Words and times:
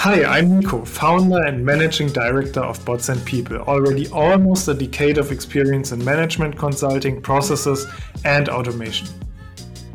Hi, 0.00 0.24
I'm 0.24 0.58
Nico, 0.58 0.82
founder 0.82 1.44
and 1.44 1.62
managing 1.62 2.08
director 2.08 2.60
of 2.60 2.82
Bots 2.86 3.10
and 3.10 3.22
People. 3.26 3.58
Already 3.58 4.08
almost 4.08 4.66
a 4.66 4.72
decade 4.72 5.18
of 5.18 5.30
experience 5.30 5.92
in 5.92 6.02
management 6.02 6.56
consulting, 6.56 7.20
processes, 7.20 7.86
and 8.24 8.48
automation. 8.48 9.08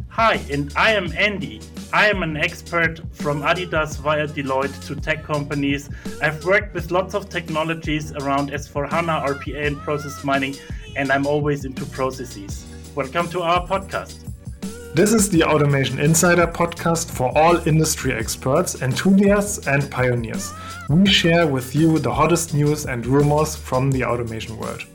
Hi, 0.10 0.36
and 0.52 0.72
I 0.76 0.92
am 0.92 1.12
Andy. 1.14 1.60
I 1.92 2.08
am 2.08 2.22
an 2.22 2.38
expert 2.38 3.00
from 3.14 3.42
Adidas 3.42 3.98
via 3.98 4.28
Deloitte 4.28 4.86
to 4.86 4.96
tech 4.96 5.24
companies. 5.24 5.90
I've 6.22 6.46
worked 6.46 6.76
with 6.76 6.92
lots 6.92 7.16
of 7.16 7.28
technologies 7.28 8.12
around 8.12 8.52
S4HANA, 8.52 9.26
RPA, 9.26 9.66
and 9.66 9.78
process 9.78 10.24
mining, 10.24 10.56
and 10.96 11.12
I'm 11.12 11.26
always 11.26 11.66
into 11.66 11.84
processes. 11.84 12.64
Welcome 12.94 13.28
to 13.30 13.42
our 13.42 13.68
podcast. 13.68 14.25
This 14.96 15.12
is 15.12 15.30
the 15.30 15.44
Automation 15.44 16.00
Insider 16.00 16.48
podcast 16.48 17.12
for 17.12 17.38
all 17.38 17.58
industry 17.68 18.14
experts, 18.14 18.82
enthusiasts, 18.82 19.68
and 19.68 19.92
pioneers. 19.92 20.54
We 20.90 21.06
share 21.06 21.48
with 21.48 21.76
you 21.76 22.00
the 22.00 22.14
hottest 22.14 22.54
news 22.54 22.86
and 22.86 23.06
rumors 23.06 23.58
from 23.58 23.92
the 23.92 24.06
automation 24.06 24.58
world. 24.58 24.86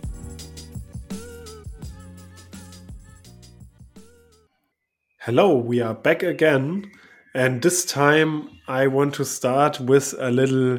Hello, 5.19 5.59
we 5.59 5.83
are 5.83 5.93
back 5.93 6.23
again, 6.23 6.91
and 7.35 7.61
this 7.61 7.85
time 7.85 8.49
I 8.67 8.87
want 8.87 9.13
to 9.17 9.25
start 9.27 9.81
with 9.81 10.15
a 10.19 10.31
little 10.31 10.79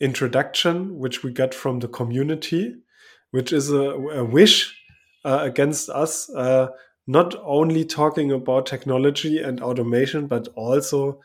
introduction 0.00 0.98
which 0.98 1.22
we 1.22 1.32
got 1.32 1.52
from 1.52 1.80
the 1.80 1.88
community, 1.88 2.76
which 3.30 3.52
is 3.52 3.70
a, 3.70 3.90
a 3.90 4.24
wish 4.24 4.74
uh, 5.22 5.40
against 5.42 5.90
us. 5.90 6.30
Uh, 6.30 6.68
not 7.06 7.34
only 7.42 7.84
talking 7.84 8.32
about 8.32 8.66
technology 8.66 9.38
and 9.40 9.60
automation, 9.60 10.26
but 10.26 10.48
also 10.54 11.20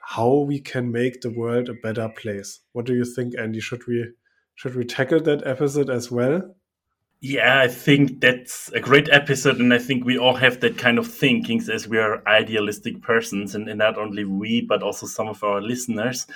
how 0.00 0.34
we 0.34 0.60
can 0.60 0.92
make 0.92 1.20
the 1.20 1.30
world 1.30 1.68
a 1.68 1.74
better 1.74 2.08
place. 2.08 2.60
What 2.72 2.84
do 2.84 2.94
you 2.94 3.04
think, 3.04 3.34
Andy? 3.38 3.60
Should 3.60 3.86
we 3.86 4.12
should 4.54 4.76
we 4.76 4.84
tackle 4.84 5.20
that 5.20 5.46
episode 5.46 5.90
as 5.90 6.10
well? 6.10 6.54
Yeah, 7.20 7.60
I 7.62 7.68
think 7.68 8.20
that's 8.20 8.70
a 8.72 8.80
great 8.80 9.08
episode, 9.08 9.58
and 9.58 9.72
I 9.72 9.78
think 9.78 10.04
we 10.04 10.18
all 10.18 10.34
have 10.34 10.60
that 10.60 10.76
kind 10.76 10.98
of 10.98 11.06
thinkings 11.06 11.70
as 11.70 11.88
we 11.88 11.96
are 11.96 12.22
idealistic 12.28 13.00
persons, 13.00 13.54
and, 13.54 13.66
and 13.66 13.78
not 13.78 13.96
only 13.96 14.24
we, 14.24 14.60
but 14.60 14.82
also 14.82 15.06
some 15.06 15.28
of 15.28 15.42
our 15.42 15.62
listeners. 15.62 16.26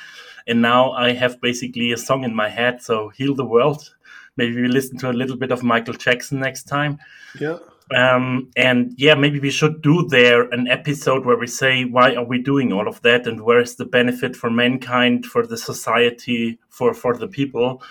And 0.47 0.63
now 0.63 0.93
I 0.93 1.13
have 1.13 1.43
basically 1.43 1.93
a 1.93 1.99
song 1.99 2.25
in 2.25 2.35
my 2.35 2.49
head, 2.49 2.81
so 2.83 3.11
heal 3.11 3.35
the 3.35 3.45
world. 3.45 3.95
Maybe 4.39 4.63
we 4.63 4.69
listen 4.69 4.97
to 4.99 5.11
a 5.11 5.13
little 5.13 5.37
bit 5.37 5.53
of 5.53 5.63
Michael 5.63 5.93
Jackson 5.93 6.41
next 6.41 6.65
time. 6.65 6.99
Yeah. 7.39 7.59
Um, 7.95 8.51
and 8.57 8.93
yeah, 8.97 9.15
maybe 9.15 9.41
we 9.41 9.51
should 9.51 9.81
do 9.83 10.07
there 10.09 10.43
an 10.51 10.69
episode 10.69 11.25
where 11.25 11.39
we 11.39 11.47
say 11.47 11.85
why 11.85 12.15
are 12.15 12.25
we 12.25 12.43
doing 12.43 12.73
all 12.73 12.87
of 12.87 13.01
that, 13.03 13.27
and 13.27 13.41
where 13.41 13.61
is 13.61 13.77
the 13.77 13.87
benefit 13.87 14.37
for 14.37 14.51
mankind, 14.51 15.27
for 15.27 15.47
the 15.47 15.57
society, 15.57 16.59
for 16.69 16.93
for 16.95 17.17
the 17.17 17.29
people. 17.29 17.83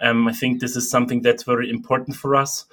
Um, 0.00 0.28
I 0.28 0.32
think 0.32 0.60
this 0.60 0.76
is 0.76 0.90
something 0.90 1.22
that's 1.22 1.42
very 1.44 1.70
important 1.70 2.16
for 2.16 2.36
us. 2.36 2.66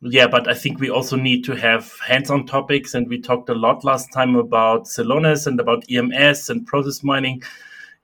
Yeah, 0.00 0.26
but 0.26 0.48
I 0.48 0.54
think 0.54 0.78
we 0.78 0.90
also 0.90 1.16
need 1.16 1.42
to 1.44 1.54
have 1.56 1.92
hands-on 2.06 2.46
topics, 2.46 2.94
and 2.94 3.08
we 3.08 3.20
talked 3.20 3.48
a 3.48 3.54
lot 3.54 3.84
last 3.84 4.12
time 4.12 4.36
about 4.36 4.84
Celonis 4.84 5.46
and 5.46 5.58
about 5.58 5.84
EMS 5.90 6.50
and 6.50 6.66
process 6.66 7.02
mining 7.02 7.42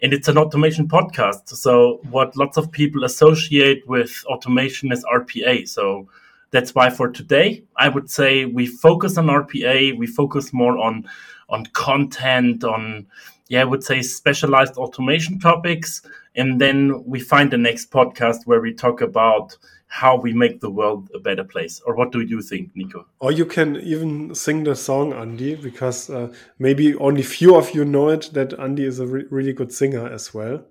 and 0.02 0.12
it's 0.12 0.28
an 0.28 0.36
automation 0.36 0.88
podcast. 0.88 1.48
So 1.48 2.00
what 2.10 2.36
lots 2.36 2.56
of 2.56 2.72
people 2.72 3.05
associate 3.05 3.86
with 3.86 4.24
automation 4.27 4.90
is 4.90 5.05
RPA. 5.05 5.68
So 5.68 6.08
that's 6.53 6.75
why 6.75 6.91
for 6.91 7.08
today, 7.11 7.64
I 7.77 7.89
would 7.89 8.11
say 8.11 8.45
we 8.45 8.67
focus 8.67 9.19
on 9.19 9.27
RPA. 9.27 9.98
We 9.98 10.06
focus 10.06 10.53
more 10.53 10.78
on 10.78 11.08
on 11.48 11.67
content, 11.67 12.62
on 12.62 13.06
yeah, 13.48 13.62
I 13.62 13.64
would 13.64 13.83
say 13.83 14.00
specialized 14.03 14.77
automation 14.77 15.39
topics, 15.41 16.03
and 16.36 16.61
then 16.61 17.05
we 17.05 17.20
find 17.20 17.50
the 17.50 17.58
next 17.58 17.91
podcast 17.91 18.47
where 18.47 18.61
we 18.61 18.73
talk 18.73 19.00
about 19.00 19.57
how 19.89 20.17
we 20.17 20.33
make 20.33 20.61
the 20.61 20.70
world 20.70 21.11
a 21.14 21.18
better 21.18 21.45
place. 21.45 21.83
Or 21.85 21.95
what 21.95 22.12
do 22.12 22.23
you 22.23 22.41
think, 22.41 22.70
Nico? 22.74 23.07
Or 23.18 23.30
you 23.30 23.45
can 23.45 23.77
even 23.77 24.35
sing 24.35 24.64
the 24.64 24.74
song, 24.74 25.12
Andy, 25.12 25.55
because 25.55 26.08
uh, 26.08 26.33
maybe 26.58 26.95
only 26.95 27.23
few 27.23 27.57
of 27.57 27.74
you 27.74 27.85
know 27.85 28.08
it 28.08 28.30
that 28.33 28.58
Andy 28.58 28.85
is 28.85 29.01
a 29.01 29.07
re 29.07 29.24
really 29.30 29.52
good 29.52 29.73
singer 29.73 30.07
as 30.07 30.33
well 30.33 30.64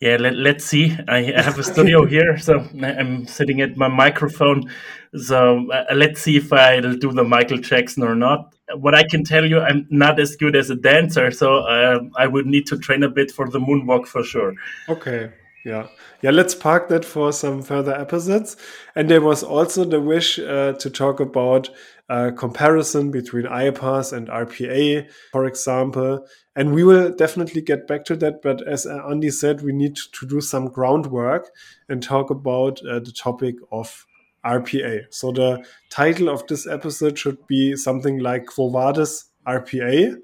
yeah 0.00 0.16
let, 0.18 0.34
let's 0.34 0.64
see. 0.64 0.96
I 1.08 1.22
have 1.22 1.58
a 1.58 1.62
studio 1.62 2.04
here 2.14 2.38
so 2.38 2.66
i'm 2.82 3.26
sitting 3.26 3.60
at 3.60 3.76
my 3.76 3.88
microphone. 3.88 4.70
So 5.14 5.70
uh, 5.72 5.84
let's 5.94 6.22
see 6.22 6.36
if 6.36 6.52
i'll 6.52 6.94
do 6.94 7.12
the 7.12 7.24
michael 7.24 7.58
jackson 7.58 8.02
or 8.02 8.14
not. 8.14 8.54
What 8.74 8.94
i 8.94 9.04
can 9.04 9.24
tell 9.24 9.44
you 9.44 9.60
i'm 9.60 9.86
not 9.90 10.18
as 10.20 10.36
good 10.36 10.56
as 10.56 10.70
a 10.70 10.76
dancer 10.76 11.30
so 11.30 11.58
uh, 11.58 12.00
i 12.16 12.26
would 12.26 12.46
need 12.46 12.66
to 12.66 12.78
train 12.78 13.02
a 13.02 13.08
bit 13.08 13.30
for 13.30 13.48
the 13.48 13.60
moonwalk 13.60 14.06
for 14.06 14.24
sure. 14.24 14.54
Okay 14.88 15.30
yeah. 15.64 15.88
Yeah 16.22 16.30
let's 16.30 16.54
park 16.54 16.88
that 16.88 17.04
for 17.04 17.32
some 17.32 17.62
further 17.62 17.94
episodes. 17.94 18.56
And 18.94 19.08
there 19.08 19.20
was 19.20 19.42
also 19.42 19.84
the 19.84 20.00
wish 20.00 20.38
uh, 20.38 20.72
to 20.74 20.90
talk 20.90 21.20
about 21.20 21.70
uh, 22.10 22.32
comparison 22.32 23.12
between 23.12 23.44
iPaaS 23.44 24.12
and 24.12 24.28
RPA, 24.28 25.08
for 25.30 25.46
example. 25.46 26.26
And 26.56 26.74
we 26.74 26.82
will 26.82 27.14
definitely 27.14 27.62
get 27.62 27.86
back 27.86 28.04
to 28.06 28.16
that. 28.16 28.42
But 28.42 28.66
as 28.66 28.84
Andy 28.84 29.30
said, 29.30 29.62
we 29.62 29.72
need 29.72 29.96
to 29.96 30.26
do 30.26 30.40
some 30.40 30.66
groundwork 30.66 31.48
and 31.88 32.02
talk 32.02 32.30
about 32.30 32.84
uh, 32.84 32.98
the 32.98 33.12
topic 33.12 33.54
of 33.70 34.06
RPA. 34.44 35.04
So 35.10 35.30
the 35.30 35.64
title 35.88 36.28
of 36.28 36.44
this 36.48 36.66
episode 36.66 37.16
should 37.16 37.46
be 37.46 37.76
something 37.76 38.18
like 38.18 38.46
Quo 38.46 38.70
Vadis 38.70 39.26
RPA. 39.46 40.16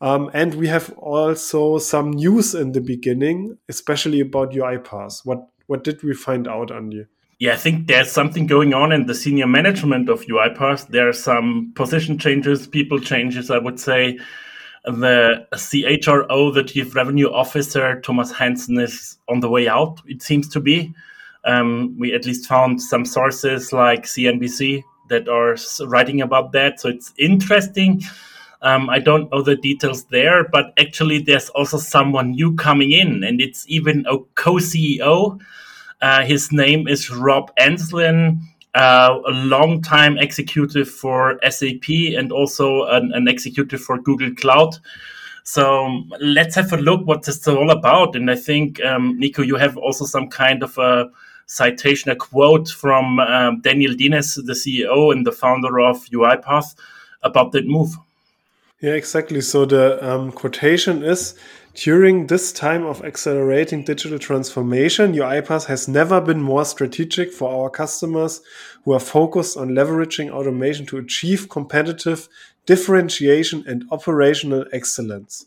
Um, 0.00 0.28
and 0.34 0.54
we 0.56 0.66
have 0.66 0.92
also 0.98 1.78
some 1.78 2.10
news 2.10 2.52
in 2.52 2.72
the 2.72 2.80
beginning, 2.80 3.58
especially 3.68 4.20
about 4.20 4.50
UiPath. 4.50 5.24
What 5.24 5.48
what 5.68 5.84
did 5.84 6.02
we 6.02 6.14
find 6.14 6.46
out, 6.46 6.70
Andy? 6.70 7.06
Yeah, 7.38 7.52
I 7.52 7.56
think 7.56 7.86
there's 7.86 8.10
something 8.10 8.46
going 8.46 8.72
on 8.72 8.92
in 8.92 9.04
the 9.04 9.14
senior 9.14 9.46
management 9.46 10.08
of 10.08 10.24
UiPath. 10.24 10.88
There 10.88 11.06
are 11.06 11.12
some 11.12 11.70
position 11.74 12.18
changes, 12.18 12.66
people 12.66 12.98
changes, 12.98 13.50
I 13.50 13.58
would 13.58 13.78
say. 13.78 14.18
The 14.84 15.46
CHRO, 15.52 16.54
the 16.54 16.62
Chief 16.62 16.94
Revenue 16.94 17.30
Officer, 17.30 18.00
Thomas 18.00 18.32
Hansen, 18.32 18.78
is 18.78 19.18
on 19.28 19.40
the 19.40 19.50
way 19.50 19.68
out, 19.68 20.00
it 20.06 20.22
seems 20.22 20.48
to 20.50 20.60
be. 20.60 20.94
Um, 21.44 21.94
we 21.98 22.14
at 22.14 22.24
least 22.24 22.48
found 22.48 22.80
some 22.80 23.04
sources 23.04 23.70
like 23.70 24.04
CNBC 24.04 24.82
that 25.10 25.28
are 25.28 25.56
writing 25.86 26.22
about 26.22 26.52
that. 26.52 26.80
So 26.80 26.88
it's 26.88 27.12
interesting. 27.18 28.02
Um, 28.62 28.88
I 28.88 28.98
don't 28.98 29.30
know 29.30 29.42
the 29.42 29.56
details 29.56 30.04
there, 30.04 30.48
but 30.48 30.72
actually, 30.78 31.18
there's 31.18 31.50
also 31.50 31.76
someone 31.76 32.30
new 32.30 32.54
coming 32.54 32.92
in, 32.92 33.22
and 33.22 33.42
it's 33.42 33.66
even 33.68 34.06
a 34.08 34.18
co 34.36 34.54
CEO 34.54 35.38
uh, 36.02 36.24
his 36.24 36.52
name 36.52 36.88
is 36.88 37.10
Rob 37.10 37.50
Enslin, 37.58 38.40
uh, 38.74 39.18
a 39.26 39.30
long-time 39.30 40.18
executive 40.18 40.88
for 40.88 41.40
SAP 41.48 41.88
and 42.16 42.30
also 42.30 42.84
an, 42.84 43.10
an, 43.14 43.26
executive 43.26 43.80
for 43.80 43.98
Google 43.98 44.34
Cloud. 44.34 44.76
So 45.44 46.02
let's 46.20 46.54
have 46.56 46.72
a 46.72 46.76
look 46.76 47.06
what 47.06 47.22
this 47.22 47.38
is 47.38 47.48
all 47.48 47.70
about. 47.70 48.16
And 48.16 48.30
I 48.30 48.34
think, 48.34 48.84
um, 48.84 49.18
Nico, 49.18 49.42
you 49.42 49.56
have 49.56 49.78
also 49.78 50.04
some 50.04 50.28
kind 50.28 50.62
of 50.62 50.76
a 50.76 51.08
citation, 51.46 52.10
a 52.10 52.16
quote 52.16 52.68
from 52.68 53.18
um, 53.20 53.60
Daniel 53.62 53.94
Dines, 53.94 54.34
the 54.34 54.52
CEO 54.52 55.12
and 55.12 55.26
the 55.26 55.32
founder 55.32 55.80
of 55.80 56.04
UiPath, 56.06 56.74
about 57.22 57.52
that 57.52 57.66
move. 57.66 57.96
Yeah, 58.80 58.92
exactly. 58.92 59.40
So 59.40 59.64
the 59.64 60.04
um, 60.06 60.32
quotation 60.32 61.02
is 61.02 61.34
during 61.76 62.26
this 62.26 62.52
time 62.52 62.86
of 62.86 63.04
accelerating 63.04 63.84
digital 63.84 64.18
transformation, 64.18 65.12
UiPath 65.12 65.66
has 65.66 65.86
never 65.86 66.22
been 66.22 66.40
more 66.40 66.64
strategic 66.64 67.30
for 67.30 67.50
our 67.50 67.68
customers 67.68 68.40
who 68.84 68.92
are 68.92 69.00
focused 69.00 69.58
on 69.58 69.68
leveraging 69.68 70.30
automation 70.30 70.86
to 70.86 70.96
achieve 70.96 71.50
competitive 71.50 72.28
differentiation 72.64 73.62
and 73.66 73.84
operational 73.90 74.64
excellence. 74.72 75.46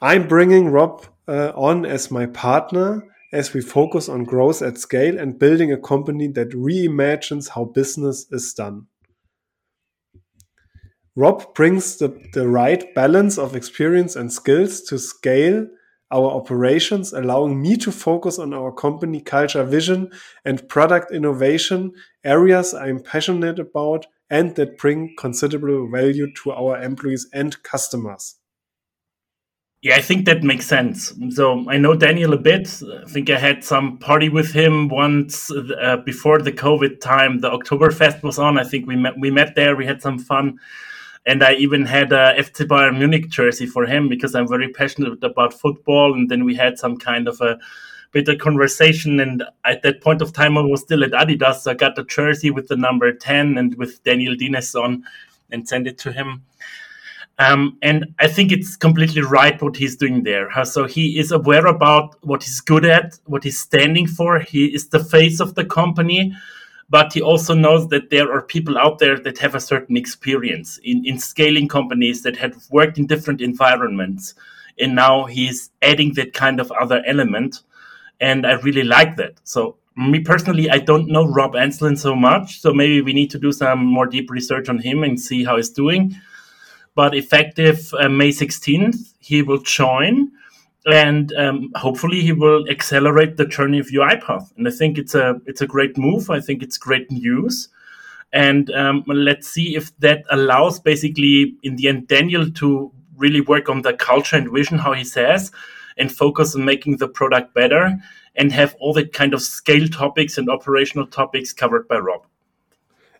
I'm 0.00 0.28
bringing 0.28 0.68
Rob 0.68 1.04
uh, 1.26 1.50
on 1.56 1.84
as 1.84 2.12
my 2.12 2.26
partner 2.26 3.02
as 3.32 3.52
we 3.52 3.60
focus 3.60 4.08
on 4.08 4.22
growth 4.22 4.62
at 4.62 4.78
scale 4.78 5.18
and 5.18 5.36
building 5.36 5.72
a 5.72 5.76
company 5.76 6.28
that 6.28 6.50
reimagines 6.50 7.48
how 7.48 7.64
business 7.64 8.30
is 8.30 8.54
done. 8.54 8.86
Rob 11.16 11.54
brings 11.54 11.96
the, 11.96 12.08
the 12.34 12.46
right 12.46 12.94
balance 12.94 13.38
of 13.38 13.56
experience 13.56 14.16
and 14.16 14.30
skills 14.30 14.82
to 14.82 14.98
scale 14.98 15.66
our 16.12 16.30
operations, 16.30 17.12
allowing 17.12 17.60
me 17.60 17.76
to 17.78 17.90
focus 17.90 18.38
on 18.38 18.52
our 18.52 18.70
company 18.70 19.20
culture, 19.20 19.64
vision, 19.64 20.10
and 20.44 20.68
product 20.68 21.10
innovation, 21.10 21.92
areas 22.22 22.74
I'm 22.74 23.00
passionate 23.00 23.58
about 23.58 24.06
and 24.28 24.54
that 24.56 24.76
bring 24.76 25.14
considerable 25.18 25.88
value 25.90 26.32
to 26.42 26.52
our 26.52 26.82
employees 26.82 27.26
and 27.32 27.60
customers. 27.62 28.36
Yeah, 29.82 29.96
I 29.96 30.00
think 30.00 30.26
that 30.26 30.42
makes 30.42 30.66
sense. 30.66 31.14
So 31.30 31.64
I 31.68 31.78
know 31.78 31.94
Daniel 31.94 32.32
a 32.32 32.38
bit. 32.38 32.82
I 33.04 33.08
think 33.08 33.30
I 33.30 33.38
had 33.38 33.62
some 33.62 33.98
party 33.98 34.28
with 34.28 34.52
him 34.52 34.88
once 34.88 35.50
uh, 35.50 35.98
before 36.04 36.40
the 36.40 36.52
COVID 36.52 37.00
time. 37.00 37.40
The 37.40 37.50
Oktoberfest 37.50 38.22
was 38.22 38.38
on. 38.38 38.58
I 38.58 38.64
think 38.64 38.86
we 38.86 38.96
met 38.96 39.14
we 39.18 39.30
met 39.30 39.54
there. 39.54 39.76
We 39.76 39.86
had 39.86 40.02
some 40.02 40.18
fun 40.18 40.58
And 41.26 41.42
I 41.42 41.54
even 41.54 41.84
had 41.84 42.12
a 42.12 42.34
FC 42.38 42.66
Bayern 42.66 42.98
Munich 42.98 43.28
jersey 43.28 43.66
for 43.66 43.84
him 43.84 44.08
because 44.08 44.34
I'm 44.34 44.48
very 44.48 44.68
passionate 44.68 45.22
about 45.22 45.52
football. 45.52 46.14
And 46.14 46.30
then 46.30 46.44
we 46.44 46.54
had 46.54 46.78
some 46.78 46.96
kind 46.96 47.26
of 47.26 47.40
a 47.40 47.58
bit 48.12 48.28
of 48.28 48.38
conversation. 48.38 49.18
And 49.18 49.42
at 49.64 49.82
that 49.82 50.00
point 50.00 50.22
of 50.22 50.32
time, 50.32 50.56
I 50.56 50.62
was 50.62 50.82
still 50.82 51.02
at 51.02 51.10
Adidas. 51.10 51.56
So 51.56 51.72
I 51.72 51.74
got 51.74 51.96
the 51.96 52.04
jersey 52.04 52.50
with 52.50 52.68
the 52.68 52.76
number 52.76 53.12
10 53.12 53.58
and 53.58 53.74
with 53.74 54.02
Daniel 54.04 54.36
Dines 54.36 54.74
on 54.74 55.04
and 55.50 55.68
sent 55.68 55.86
it 55.86 55.98
to 55.98 56.12
him. 56.12 56.44
Um, 57.38 57.76
and 57.82 58.14
I 58.18 58.28
think 58.28 58.50
it's 58.50 58.76
completely 58.76 59.20
right 59.20 59.60
what 59.60 59.76
he's 59.76 59.96
doing 59.96 60.22
there. 60.22 60.48
So 60.64 60.86
he 60.86 61.18
is 61.18 61.32
aware 61.32 61.66
about 61.66 62.16
what 62.24 62.42
he's 62.42 62.60
good 62.60 62.86
at, 62.86 63.18
what 63.26 63.44
he's 63.44 63.58
standing 63.58 64.06
for. 64.06 64.38
He 64.38 64.66
is 64.66 64.88
the 64.88 65.04
face 65.04 65.38
of 65.38 65.54
the 65.54 65.64
company, 65.64 66.34
but 66.88 67.12
he 67.12 67.20
also 67.20 67.54
knows 67.54 67.88
that 67.88 68.10
there 68.10 68.32
are 68.32 68.42
people 68.42 68.78
out 68.78 68.98
there 68.98 69.18
that 69.18 69.38
have 69.38 69.54
a 69.54 69.60
certain 69.60 69.96
experience 69.96 70.78
in, 70.84 71.04
in 71.04 71.18
scaling 71.18 71.68
companies 71.68 72.22
that 72.22 72.36
have 72.36 72.56
worked 72.70 72.98
in 72.98 73.06
different 73.06 73.40
environments. 73.40 74.34
And 74.78 74.94
now 74.94 75.24
he's 75.24 75.70
adding 75.82 76.14
that 76.14 76.32
kind 76.32 76.60
of 76.60 76.70
other 76.72 77.02
element. 77.06 77.62
And 78.20 78.46
I 78.46 78.52
really 78.52 78.84
like 78.84 79.16
that. 79.16 79.40
So 79.44 79.76
me 79.96 80.20
personally, 80.20 80.70
I 80.70 80.78
don't 80.78 81.08
know 81.08 81.26
Rob 81.26 81.56
Enslin 81.56 81.96
so 81.96 82.14
much. 82.14 82.60
So 82.60 82.72
maybe 82.72 83.00
we 83.00 83.12
need 83.12 83.30
to 83.30 83.38
do 83.38 83.50
some 83.50 83.84
more 83.84 84.06
deep 84.06 84.30
research 84.30 84.68
on 84.68 84.78
him 84.78 85.02
and 85.02 85.18
see 85.20 85.44
how 85.44 85.56
he's 85.56 85.70
doing 85.70 86.14
but 86.96 87.14
effective 87.14 87.92
uh, 88.00 88.08
May 88.08 88.30
16th, 88.30 89.12
he 89.20 89.42
will 89.42 89.58
join 89.58 90.32
and 90.86 91.32
um, 91.34 91.70
hopefully 91.74 92.20
he 92.20 92.32
will 92.32 92.68
accelerate 92.68 93.36
the 93.36 93.46
journey 93.46 93.78
of 93.78 93.88
UiPath. 93.88 94.56
And 94.56 94.68
I 94.68 94.70
think 94.70 94.98
it's 94.98 95.14
a 95.14 95.40
it's 95.46 95.60
a 95.60 95.66
great 95.66 95.98
move. 95.98 96.30
I 96.30 96.40
think 96.40 96.62
it's 96.62 96.78
great 96.78 97.10
news. 97.10 97.68
And 98.32 98.70
um, 98.72 99.04
let's 99.06 99.48
see 99.48 99.76
if 99.76 99.96
that 99.98 100.24
allows 100.30 100.78
basically 100.80 101.56
in 101.62 101.76
the 101.76 101.88
end 101.88 102.08
Daniel 102.08 102.50
to 102.52 102.92
really 103.16 103.40
work 103.40 103.68
on 103.68 103.82
the 103.82 103.94
culture 103.94 104.36
and 104.36 104.50
vision, 104.52 104.78
how 104.78 104.92
he 104.92 105.04
says, 105.04 105.50
and 105.96 106.12
focus 106.12 106.54
on 106.54 106.64
making 106.64 106.98
the 106.98 107.08
product 107.08 107.54
better 107.54 107.96
and 108.34 108.52
have 108.52 108.76
all 108.78 108.92
the 108.92 109.06
kind 109.06 109.32
of 109.32 109.42
scale 109.42 109.88
topics 109.88 110.38
and 110.38 110.50
operational 110.50 111.06
topics 111.06 111.52
covered 111.52 111.88
by 111.88 111.98
Rob 111.98 112.26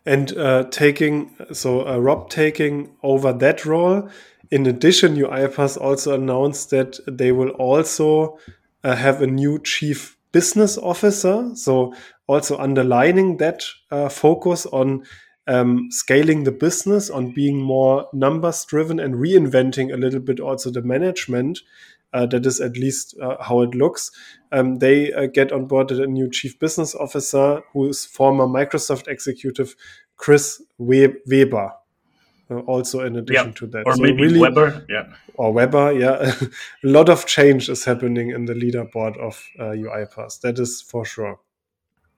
and 0.07 0.35
uh, 0.37 0.63
taking 0.71 1.35
so 1.51 1.85
uh, 1.85 1.97
Rob 1.97 2.29
taking 2.29 2.95
over 3.03 3.33
that 3.33 3.65
role. 3.65 4.09
In 4.49 4.65
addition, 4.65 5.15
UiPath 5.15 5.79
also 5.79 6.13
announced 6.13 6.69
that 6.69 6.99
they 7.07 7.31
will 7.31 7.49
also 7.49 8.37
uh, 8.83 8.95
have 8.95 9.21
a 9.21 9.27
new 9.27 9.59
chief 9.59 10.17
business 10.31 10.77
officer. 10.77 11.51
So 11.55 11.93
also 12.27 12.57
underlining 12.57 13.37
that 13.37 13.63
uh, 13.91 14.09
focus 14.09 14.65
on 14.67 15.03
um, 15.47 15.87
scaling 15.91 16.43
the 16.43 16.51
business, 16.51 17.09
on 17.09 17.33
being 17.33 17.61
more 17.61 18.07
numbers 18.13 18.63
driven, 18.65 18.99
and 18.99 19.15
reinventing 19.15 19.93
a 19.93 19.97
little 19.97 20.19
bit 20.19 20.39
also 20.39 20.69
the 20.69 20.81
management. 20.81 21.59
Uh, 22.13 22.25
that 22.25 22.45
is 22.45 22.61
at 22.61 22.77
least 22.77 23.15
uh, 23.21 23.35
how 23.43 23.61
it 23.61 23.75
looks. 23.75 24.11
Um, 24.53 24.79
they 24.79 25.11
uh, 25.11 25.25
get 25.25 25.51
on 25.51 25.65
board 25.65 25.91
a 25.91 26.07
new 26.07 26.29
chief 26.31 26.57
business 26.57 26.95
officer 26.95 27.61
who 27.73 27.89
is 27.89 28.05
former 28.05 28.45
Microsoft 28.45 29.09
executive 29.09 29.75
Chris 30.15 30.61
Weber. 30.77 31.73
Uh, 32.49 32.59
also, 32.59 33.05
in 33.05 33.17
addition 33.17 33.47
yeah. 33.47 33.53
to 33.53 33.67
that, 33.67 33.85
or 33.85 33.95
so 33.95 34.01
maybe 34.01 34.23
really, 34.23 34.39
Weber, 34.39 34.85
yeah, 34.87 35.07
or 35.33 35.51
Weber, 35.51 35.91
yeah, 35.91 36.33
a 36.83 36.87
lot 36.87 37.09
of 37.09 37.25
change 37.25 37.67
is 37.67 37.83
happening 37.83 38.29
in 38.29 38.45
the 38.45 38.53
leaderboard 38.53 39.17
of 39.17 39.43
uh, 39.59 39.71
UiPath. 39.71 40.39
That 40.41 40.57
is 40.57 40.81
for 40.81 41.03
sure. 41.03 41.39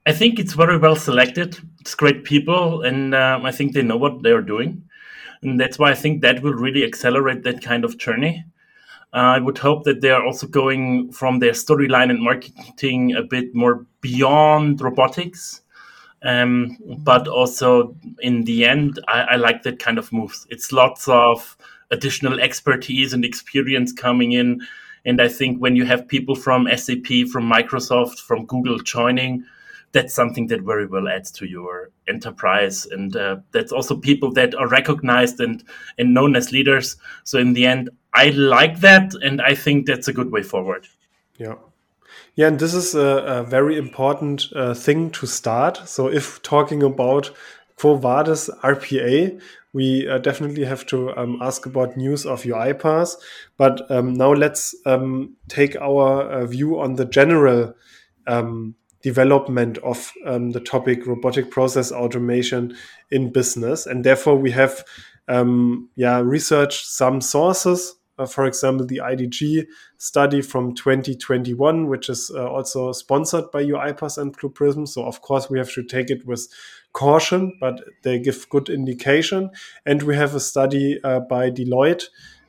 I 0.05 0.13
think 0.13 0.39
it's 0.39 0.53
very 0.53 0.77
well 0.77 0.95
selected. 0.95 1.57
It's 1.79 1.95
great 1.95 2.23
people, 2.25 2.83
and 2.83 3.15
um, 3.15 3.45
I 3.45 3.51
think 3.51 3.73
they 3.73 3.81
know 3.81 3.97
what 3.97 4.21
they're 4.21 4.43
doing, 4.43 4.83
and 5.41 5.59
that's 5.59 5.79
why 5.79 5.89
I 5.89 5.95
think 5.95 6.21
that 6.21 6.43
will 6.43 6.53
really 6.53 6.83
accelerate 6.83 7.43
that 7.43 7.63
kind 7.63 7.83
of 7.83 7.97
journey. 7.97 8.45
Uh, 9.11 9.17
I 9.17 9.39
would 9.39 9.57
hope 9.57 9.85
that 9.85 10.01
they 10.01 10.11
are 10.11 10.23
also 10.23 10.45
going 10.45 11.11
from 11.11 11.39
their 11.39 11.53
storyline 11.53 12.11
and 12.11 12.21
marketing 12.21 13.15
a 13.15 13.23
bit 13.23 13.55
more 13.55 13.87
beyond 14.01 14.79
robotics. 14.79 15.61
Um, 16.21 16.77
but 16.99 17.27
also 17.27 17.95
in 18.19 18.43
the 18.43 18.65
end, 18.65 18.99
I, 19.07 19.21
I, 19.21 19.35
like 19.37 19.63
that 19.63 19.79
kind 19.79 19.97
of 19.97 20.11
moves. 20.11 20.45
It's 20.49 20.73
lots 20.73 21.07
of 21.07 21.55
additional 21.91 22.41
expertise 22.41 23.13
and 23.13 23.23
experience 23.23 23.93
coming 23.93 24.33
in. 24.33 24.61
And 25.05 25.21
I 25.21 25.29
think 25.29 25.59
when 25.59 25.77
you 25.77 25.85
have 25.85 26.07
people 26.07 26.35
from 26.35 26.67
SAP, 26.75 27.29
from 27.31 27.49
Microsoft, 27.49 28.19
from 28.19 28.45
Google 28.45 28.79
joining, 28.79 29.45
that's 29.91 30.13
something 30.13 30.47
that 30.47 30.61
very 30.61 30.85
well 30.85 31.07
adds 31.07 31.31
to 31.31 31.45
your 31.45 31.89
enterprise. 32.07 32.85
And 32.85 33.15
uh, 33.15 33.37
that's 33.51 33.71
also 33.71 33.95
people 33.95 34.31
that 34.33 34.53
are 34.55 34.67
recognized 34.67 35.39
and, 35.39 35.63
and 35.97 36.13
known 36.13 36.35
as 36.35 36.51
leaders. 36.51 36.97
So 37.23 37.39
in 37.39 37.53
the 37.53 37.65
end, 37.65 37.89
I 38.13 38.29
like 38.29 38.79
that, 38.79 39.13
and 39.23 39.41
I 39.41 39.55
think 39.55 39.85
that's 39.85 40.07
a 40.07 40.13
good 40.13 40.31
way 40.31 40.43
forward. 40.43 40.87
Yeah. 41.37 41.55
Yeah, 42.39 42.47
and 42.47 42.57
this 42.57 42.73
is 42.73 42.95
a, 42.95 43.17
a 43.25 43.43
very 43.43 43.77
important 43.77 44.45
uh, 44.55 44.73
thing 44.73 45.11
to 45.11 45.27
start. 45.27 45.81
So, 45.89 46.07
if 46.07 46.41
talking 46.41 46.83
about 46.83 47.31
Quo 47.75 47.97
Vadis 47.97 48.49
RPA, 48.63 49.41
we 49.73 50.07
uh, 50.07 50.19
definitely 50.19 50.63
have 50.63 50.85
to 50.85 51.13
um, 51.17 51.37
ask 51.41 51.65
about 51.65 51.97
news 51.97 52.25
of 52.25 52.43
UiPath. 52.43 53.15
But 53.57 53.91
um, 53.91 54.13
now 54.13 54.31
let's 54.31 54.73
um, 54.85 55.35
take 55.49 55.75
our 55.81 56.21
uh, 56.31 56.45
view 56.45 56.79
on 56.79 56.95
the 56.95 57.03
general 57.03 57.75
um, 58.25 58.73
development 59.03 59.77
of 59.79 60.09
um, 60.25 60.51
the 60.51 60.61
topic 60.61 61.05
robotic 61.05 61.51
process 61.51 61.91
automation 61.91 62.73
in 63.11 63.33
business. 63.33 63.85
And 63.85 64.05
therefore, 64.05 64.37
we 64.37 64.51
have 64.51 64.85
um, 65.27 65.89
yeah, 65.97 66.21
researched 66.21 66.85
some 66.85 67.19
sources 67.19 67.98
uh, 68.19 68.25
for 68.25 68.45
example, 68.45 68.85
the 68.85 68.97
IDG 68.97 69.65
study 69.97 70.41
from 70.41 70.75
2021, 70.75 71.87
which 71.87 72.09
is 72.09 72.29
uh, 72.35 72.47
also 72.47 72.91
sponsored 72.91 73.49
by 73.51 73.63
UiPath 73.63 74.17
and 74.17 74.35
Blue 74.37 74.49
Prism. 74.49 74.85
So, 74.85 75.05
of 75.05 75.21
course, 75.21 75.49
we 75.49 75.57
have 75.57 75.71
to 75.73 75.83
take 75.83 76.09
it 76.09 76.27
with 76.27 76.47
caution, 76.91 77.57
but 77.61 77.81
they 78.03 78.19
give 78.19 78.47
good 78.49 78.69
indication. 78.69 79.49
And 79.85 80.03
we 80.03 80.15
have 80.17 80.35
a 80.35 80.39
study 80.39 80.99
uh, 81.03 81.21
by 81.21 81.49
Deloitte, 81.49 82.03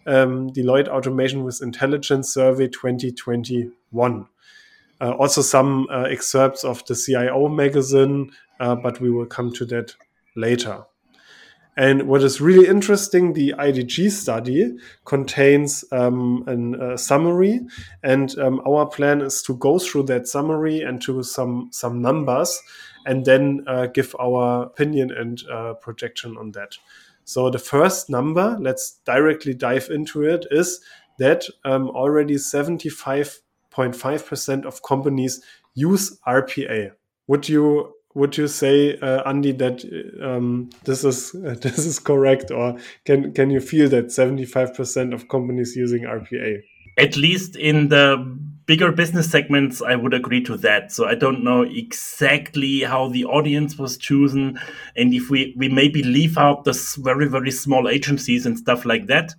um, 0.06 0.50
Deloitte 0.50 0.88
Automation 0.88 1.44
with 1.44 1.62
Intelligence 1.62 2.34
Survey 2.34 2.67
2021. 2.67 4.26
Uh, 5.00 5.11
also, 5.12 5.40
some 5.40 5.87
uh, 5.90 6.02
excerpts 6.02 6.64
of 6.64 6.84
the 6.87 6.96
CIO 6.96 7.49
magazine, 7.49 8.32
uh, 8.58 8.75
but 8.75 9.00
we 9.00 9.11
will 9.11 9.26
come 9.26 9.52
to 9.52 9.64
that 9.67 9.94
later. 10.34 10.84
And 11.76 12.08
what 12.08 12.22
is 12.22 12.40
really 12.40 12.67
interesting, 12.67 13.32
the 13.32 13.55
IDG 13.56 14.11
study 14.11 14.76
contains 15.05 15.84
um, 15.93 16.44
a 16.81 16.98
summary, 16.98 17.60
and 18.03 18.36
um, 18.39 18.60
our 18.67 18.86
plan 18.86 19.20
is 19.20 19.41
to 19.44 19.55
go 19.56 19.79
through 19.79 20.03
that 20.05 20.27
summary 20.27 20.82
and 20.82 21.00
to 21.03 21.22
some 21.22 21.69
some 21.72 22.03
numbers, 22.03 22.60
and 23.06 23.24
then 23.24 23.65
uh, 23.67 23.86
give 23.86 24.15
our 24.20 24.65
opinion 24.65 25.10
and 25.12 25.43
uh, 25.48 25.74
projection 25.74 26.36
on 26.36 26.50
that. 26.53 26.77
So 27.24 27.48
the 27.48 27.58
first 27.58 28.10
number, 28.10 28.58
let's 28.60 28.98
directly 29.05 29.55
dive 29.55 29.89
into 29.91 30.24
it, 30.24 30.46
is 30.50 30.81
that 31.19 31.44
um, 31.65 31.89
already 31.91 32.34
75.5% 32.34 34.65
of 34.65 34.82
companies 34.82 35.41
use 35.74 36.19
RPA. 36.27 36.91
Would 37.29 37.48
you 37.48 37.94
would 38.14 38.36
you 38.36 38.48
say, 38.48 38.98
uh, 38.98 39.22
Andy, 39.29 39.52
that 39.52 39.84
um, 40.22 40.70
this 40.84 41.05
is 41.05 41.34
uh, 41.34 41.55
this 41.62 41.79
is 41.79 41.98
correct, 41.98 42.50
or 42.50 42.76
can 43.05 43.32
can 43.32 43.50
you 43.50 43.60
feel 43.60 43.88
that 43.90 44.12
seventy 44.12 44.44
five 44.44 44.74
percent 44.74 45.14
of 45.14 45.29
companies 45.29 45.76
using 45.76 46.02
RPA? 46.02 46.62
At 46.98 47.17
least 47.17 47.56
in 47.56 47.88
the 47.88 48.17
bigger 48.67 48.93
business 48.93 49.31
segments, 49.31 49.81
I 49.81 49.94
would 49.96 50.12
agree 50.12 50.43
to 50.44 50.56
that. 50.58 50.93
So 50.93 51.06
I 51.06 51.14
don't 51.14 51.43
know 51.43 51.62
exactly 51.62 52.81
how 52.81 53.08
the 53.08 53.24
audience 53.24 53.79
was 53.79 53.96
chosen, 53.96 54.58
and 54.96 55.14
if 55.14 55.31
we 55.31 55.55
we 55.56 55.69
maybe 55.69 56.02
leave 56.02 56.36
out 56.36 56.64
the 56.64 56.96
very 56.98 57.29
very 57.29 57.50
small 57.52 57.88
agencies 57.88 58.44
and 58.44 58.58
stuff 58.58 58.84
like 58.84 59.06
that 59.06 59.34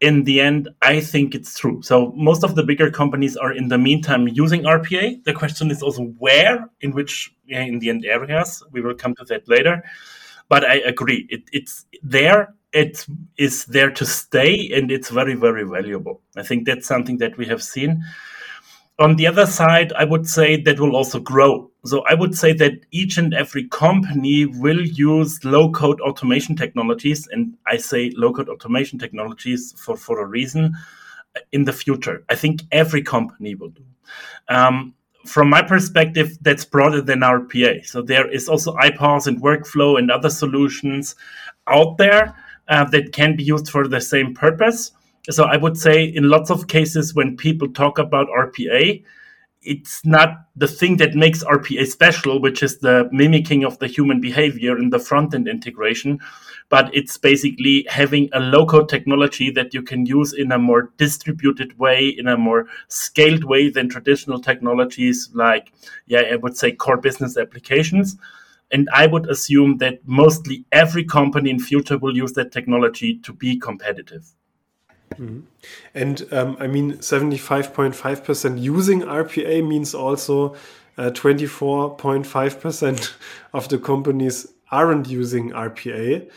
in 0.00 0.24
the 0.24 0.40
end, 0.40 0.68
I 0.82 1.00
think 1.00 1.34
it's 1.34 1.58
true. 1.58 1.80
So 1.82 2.12
most 2.16 2.44
of 2.44 2.54
the 2.54 2.62
bigger 2.62 2.90
companies 2.90 3.36
are 3.36 3.52
in 3.52 3.68
the 3.68 3.78
meantime 3.78 4.28
using 4.28 4.62
RPA. 4.64 5.24
The 5.24 5.32
question 5.32 5.70
is 5.70 5.82
also 5.82 6.04
where, 6.18 6.68
in 6.80 6.92
which, 6.92 7.34
in 7.48 7.78
the 7.78 7.90
end 7.90 8.04
areas. 8.04 8.62
We 8.72 8.82
will 8.82 8.94
come 8.94 9.14
to 9.16 9.24
that 9.24 9.48
later. 9.48 9.82
But 10.48 10.64
I 10.64 10.76
agree, 10.76 11.26
it, 11.30 11.42
it's 11.52 11.86
there. 12.02 12.54
It 12.72 13.06
is 13.38 13.64
there 13.64 13.90
to 13.90 14.04
stay, 14.04 14.70
and 14.74 14.90
it's 14.90 15.08
very, 15.08 15.34
very 15.34 15.64
valuable. 15.64 16.20
I 16.36 16.42
think 16.42 16.66
that's 16.66 16.86
something 16.86 17.18
that 17.18 17.38
we 17.38 17.46
have 17.46 17.62
seen. 17.62 18.04
On 18.98 19.16
the 19.16 19.26
other 19.26 19.46
side, 19.46 19.92
I 19.92 20.04
would 20.04 20.26
say 20.26 20.60
that 20.62 20.80
will 20.80 20.96
also 20.96 21.20
grow 21.20 21.70
so 21.86 22.02
I 22.08 22.14
would 22.14 22.36
say 22.36 22.52
that 22.54 22.84
each 22.90 23.16
and 23.16 23.32
every 23.32 23.68
company 23.68 24.46
will 24.46 24.80
use 24.80 25.44
low 25.44 25.70
code 25.70 26.00
automation 26.00 26.56
technologies. 26.56 27.28
And 27.28 27.56
I 27.66 27.76
say 27.76 28.10
low 28.16 28.32
code 28.32 28.48
automation 28.48 28.98
technologies 28.98 29.72
for, 29.78 29.96
for 29.96 30.20
a 30.20 30.26
reason 30.26 30.74
in 31.52 31.64
the 31.64 31.72
future. 31.72 32.24
I 32.28 32.34
think 32.34 32.62
every 32.72 33.02
company 33.02 33.54
will 33.54 33.70
do. 33.70 33.84
Um, 34.48 34.94
from 35.26 35.48
my 35.48 35.62
perspective, 35.62 36.38
that's 36.40 36.64
broader 36.64 37.02
than 37.02 37.20
RPA. 37.20 37.86
So 37.86 38.02
there 38.02 38.30
is 38.30 38.48
also 38.48 38.74
iPaaS 38.76 39.26
and 39.26 39.42
workflow 39.42 39.98
and 39.98 40.10
other 40.10 40.30
solutions 40.30 41.14
out 41.68 41.98
there. 41.98 42.36
uh, 42.68 42.84
that 42.84 43.12
can 43.12 43.36
be 43.36 43.44
used 43.44 43.70
for 43.70 43.86
the 43.88 44.00
same 44.00 44.34
purpose. 44.34 44.92
So 45.30 45.44
I 45.44 45.56
would 45.56 45.76
say 45.76 46.04
in 46.04 46.30
lots 46.30 46.50
of 46.50 46.68
cases 46.68 47.14
when 47.14 47.36
people 47.36 47.68
talk 47.68 47.98
about 47.98 48.28
RPA, 48.28 49.02
it's 49.62 50.06
not 50.06 50.46
the 50.54 50.68
thing 50.68 50.96
that 50.98 51.16
makes 51.16 51.42
RPA 51.42 51.86
special, 51.86 52.40
which 52.40 52.62
is 52.62 52.78
the 52.78 53.08
mimicking 53.10 53.64
of 53.64 53.78
the 53.80 53.88
human 53.88 54.20
behavior 54.20 54.78
in 54.78 54.90
the 54.90 55.00
front 55.00 55.34
end 55.34 55.48
integration, 55.48 56.20
but 56.68 56.88
it's 56.94 57.18
basically 57.18 57.84
having 57.88 58.28
a 58.32 58.38
low 58.38 58.64
code 58.64 58.88
technology 58.88 59.50
that 59.50 59.74
you 59.74 59.82
can 59.82 60.06
use 60.06 60.32
in 60.32 60.52
a 60.52 60.58
more 60.58 60.92
distributed 60.98 61.76
way, 61.78 62.08
in 62.08 62.28
a 62.28 62.36
more 62.36 62.66
scaled 62.86 63.42
way 63.42 63.68
than 63.68 63.88
traditional 63.88 64.40
technologies 64.40 65.30
like, 65.34 65.72
yeah, 66.06 66.22
I 66.32 66.36
would 66.36 66.56
say 66.56 66.70
core 66.70 66.98
business 66.98 67.36
applications. 67.36 68.16
And 68.70 68.88
I 68.92 69.06
would 69.06 69.28
assume 69.28 69.78
that 69.78 69.98
mostly 70.06 70.64
every 70.70 71.04
company 71.04 71.50
in 71.50 71.58
future 71.58 71.98
will 71.98 72.16
use 72.16 72.32
that 72.34 72.52
technology 72.52 73.18
to 73.18 73.32
be 73.32 73.58
competitive. 73.58 74.32
Mm-hmm. 75.14 75.40
And 75.94 76.26
um, 76.32 76.56
I 76.60 76.66
mean, 76.66 76.94
75.5% 76.94 78.60
using 78.60 79.02
RPA 79.02 79.66
means 79.66 79.94
also 79.94 80.54
uh, 80.98 81.10
24.5% 81.10 83.14
of 83.52 83.68
the 83.68 83.78
companies 83.78 84.46
aren't 84.70 85.08
using 85.08 85.50
RPA. 85.50 86.30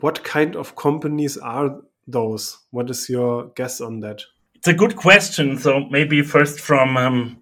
What 0.00 0.24
kind 0.24 0.56
of 0.56 0.76
companies 0.76 1.36
are 1.36 1.80
those? 2.06 2.58
What 2.70 2.90
is 2.90 3.08
your 3.08 3.46
guess 3.54 3.80
on 3.80 4.00
that? 4.00 4.22
It's 4.56 4.68
a 4.68 4.74
good 4.74 4.96
question. 4.96 5.58
So 5.58 5.86
maybe 5.90 6.22
first 6.22 6.60
from 6.60 6.96
um, 6.96 7.38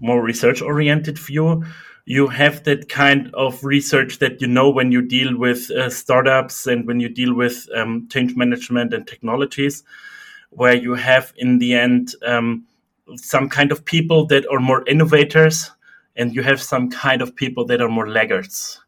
more 0.00 0.22
research 0.22 0.62
oriented 0.62 1.18
view, 1.18 1.64
you 2.04 2.28
have 2.28 2.64
that 2.64 2.88
kind 2.88 3.32
of 3.34 3.62
research 3.64 4.18
that 4.18 4.40
you 4.40 4.48
know 4.48 4.70
when 4.70 4.90
you 4.90 5.02
deal 5.02 5.36
with 5.36 5.70
uh, 5.70 5.88
startups 5.88 6.66
and 6.66 6.86
when 6.86 6.98
you 6.98 7.08
deal 7.08 7.34
with 7.34 7.68
um, 7.76 8.08
change 8.10 8.34
management 8.34 8.92
and 8.92 9.06
technologies 9.06 9.84
where 10.52 10.74
you 10.74 10.94
have 10.94 11.32
in 11.36 11.58
the 11.58 11.74
end 11.74 12.14
um, 12.26 12.64
some 13.16 13.48
kind 13.48 13.72
of 13.72 13.84
people 13.84 14.26
that 14.26 14.46
are 14.50 14.60
more 14.60 14.86
innovators 14.86 15.70
and 16.16 16.34
you 16.34 16.42
have 16.42 16.62
some 16.62 16.90
kind 16.90 17.22
of 17.22 17.34
people 17.34 17.64
that 17.66 17.80
are 17.80 17.88
more 17.88 18.08
laggards. 18.08 18.80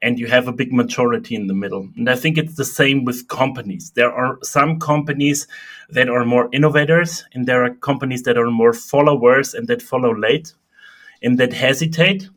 And 0.00 0.18
you 0.18 0.28
have 0.28 0.46
a 0.46 0.52
big 0.52 0.72
majority 0.72 1.34
in 1.34 1.48
the 1.48 1.54
middle. 1.54 1.88
And 1.96 2.08
i 2.08 2.14
think 2.14 2.38
it's 2.38 2.54
the 2.54 2.64
same 2.64 3.04
with 3.04 3.26
companies. 3.26 3.90
There 3.90 4.12
are 4.12 4.38
some 4.42 4.78
companies 4.78 5.48
that 5.90 6.08
are 6.08 6.24
more 6.24 6.48
innovators 6.52 7.24
and 7.32 7.46
there 7.46 7.64
are 7.64 7.74
companies 7.74 8.22
that 8.22 8.38
are 8.38 8.50
more 8.50 8.72
followers 8.72 9.54
and 9.54 9.66
that 9.66 9.82
follow 9.82 10.14
late 10.14 10.52
and 11.22 11.38
that 11.38 11.52
hesitate. 11.52 12.28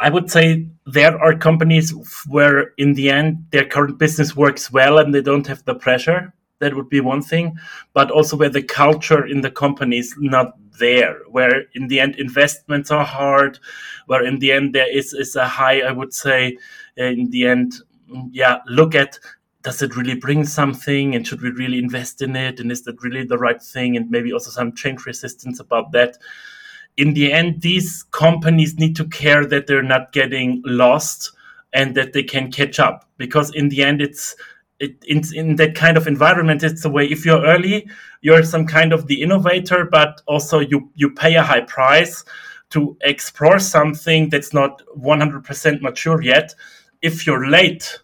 I 0.00 0.10
would 0.10 0.30
say 0.30 0.66
there 0.84 1.18
are 1.18 1.34
companies 1.34 1.94
where 2.28 2.74
in 2.76 2.92
the 2.92 3.08
end 3.08 3.46
their 3.52 3.64
current 3.64 3.98
business 3.98 4.36
works 4.36 4.70
well 4.70 4.98
and 4.98 5.14
they 5.14 5.22
don't 5.22 5.46
have 5.46 5.64
the 5.64 5.74
pressure 5.74 6.34
that 6.58 6.74
would 6.74 6.88
be 6.88 7.00
one 7.00 7.22
thing 7.22 7.56
but 7.92 8.10
also 8.10 8.36
where 8.36 8.48
the 8.48 8.62
culture 8.62 9.26
in 9.26 9.40
the 9.40 9.50
company 9.50 9.98
is 9.98 10.14
not 10.18 10.56
there 10.78 11.20
where 11.30 11.64
in 11.74 11.88
the 11.88 12.00
end 12.00 12.16
investments 12.16 12.90
are 12.90 13.04
hard 13.04 13.58
where 14.06 14.24
in 14.24 14.38
the 14.38 14.52
end 14.52 14.74
there 14.74 14.90
is, 14.94 15.12
is 15.12 15.36
a 15.36 15.46
high 15.46 15.80
i 15.80 15.90
would 15.90 16.12
say 16.12 16.56
in 16.96 17.30
the 17.30 17.46
end 17.46 17.74
yeah 18.30 18.58
look 18.66 18.94
at 18.94 19.18
does 19.66 19.82
it 19.82 19.96
really 19.96 20.14
bring 20.14 20.44
something 20.44 21.16
and 21.16 21.26
should 21.26 21.42
we 21.42 21.50
really 21.50 21.80
invest 21.80 22.22
in 22.22 22.36
it 22.36 22.60
and 22.60 22.70
is 22.70 22.82
that 22.82 23.02
really 23.02 23.24
the 23.24 23.36
right 23.36 23.60
thing 23.60 23.96
and 23.96 24.08
maybe 24.08 24.32
also 24.32 24.48
some 24.48 24.72
change 24.72 25.04
resistance 25.06 25.58
about 25.58 25.90
that. 25.90 26.16
In 26.96 27.14
the 27.14 27.32
end 27.32 27.62
these 27.62 28.04
companies 28.12 28.78
need 28.78 28.94
to 28.94 29.04
care 29.08 29.44
that 29.44 29.66
they're 29.66 29.82
not 29.82 30.12
getting 30.12 30.62
lost 30.64 31.32
and 31.72 31.96
that 31.96 32.12
they 32.12 32.22
can 32.22 32.52
catch 32.52 32.78
up 32.78 33.08
because 33.16 33.52
in 33.56 33.68
the 33.68 33.82
end 33.82 34.00
it's 34.00 34.36
it, 34.80 35.02
in, 35.06 35.22
in 35.34 35.56
that 35.56 35.74
kind 35.74 35.96
of 35.96 36.06
environment, 36.06 36.62
it's 36.62 36.82
the 36.82 36.90
way 36.90 37.06
if 37.06 37.24
you're 37.24 37.44
early, 37.44 37.88
you're 38.20 38.42
some 38.42 38.66
kind 38.66 38.92
of 38.92 39.06
the 39.06 39.22
innovator, 39.22 39.84
but 39.84 40.20
also 40.26 40.60
you, 40.60 40.90
you 40.94 41.10
pay 41.10 41.34
a 41.34 41.42
high 41.42 41.62
price 41.62 42.24
to 42.70 42.96
explore 43.02 43.58
something 43.58 44.28
that's 44.28 44.52
not 44.52 44.82
100% 44.98 45.80
mature 45.80 46.20
yet. 46.22 46.54
If 47.00 47.26
you're 47.26 47.48
late, 47.48 48.00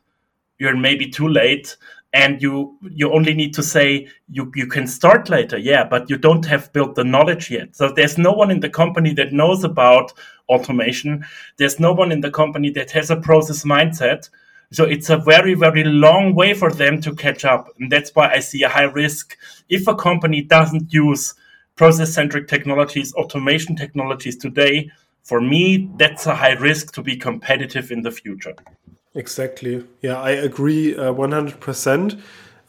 you're 0.59 0.77
maybe 0.77 1.09
too 1.11 1.29
late 1.29 1.77
and 2.13 2.43
you 2.43 2.79
you 2.83 3.11
only 3.11 3.33
need 3.33 3.55
to 3.55 3.63
say 3.63 4.07
you 4.29 4.53
you 4.55 4.67
can 4.67 4.87
start 4.87 5.31
later 5.31 5.57
yeah 5.57 5.83
but 5.83 6.11
you 6.11 6.17
don't 6.19 6.45
have 6.45 6.73
built 6.73 6.95
the 6.95 7.05
knowledge 7.05 7.51
yet. 7.51 7.75
So 7.75 7.91
there's 7.91 8.19
no 8.19 8.33
one 8.33 8.51
in 8.51 8.61
the 8.61 8.69
company 8.69 9.15
that 9.15 9.33
knows 9.33 9.65
about 9.65 10.13
automation. 10.49 11.25
There's 11.57 11.81
no 11.81 11.93
one 11.93 12.13
in 12.13 12.21
the 12.21 12.31
company 12.31 12.71
that 12.71 12.91
has 12.91 13.11
a 13.11 13.17
process 13.17 13.65
mindset 13.65 14.29
so 14.73 14.85
it's 14.85 15.11
a 15.11 15.19
very, 15.19 15.55
very 15.55 15.85
long 15.85 16.35
way 16.35 16.55
for 16.55 16.73
them 16.73 17.01
to 17.03 17.15
catch 17.15 17.45
up. 17.45 17.69
And 17.79 17.93
that's 17.93 18.15
why 18.15 18.33
I 18.33 18.41
see 18.41 18.63
a 18.63 18.69
high 18.69 18.85
risk 18.85 19.37
if 19.69 19.87
a 19.87 19.95
company 19.95 20.43
doesn't 20.43 20.93
use 20.93 21.35
process 21.77 22.13
centric 22.13 22.49
technologies, 22.49 23.13
automation 23.15 23.77
technologies 23.77 24.37
today. 24.37 24.91
For 25.23 25.41
me, 25.41 25.91
that's 25.97 26.27
a 26.27 26.35
high 26.35 26.55
risk 26.55 26.93
to 26.95 27.03
be 27.03 27.17
competitive 27.17 27.93
in 27.93 28.03
the 28.03 28.11
future. 28.11 28.55
Exactly. 29.15 29.85
Yeah, 30.01 30.21
I 30.21 30.31
agree 30.31 30.97
uh, 30.97 31.13
100%. 31.13 32.21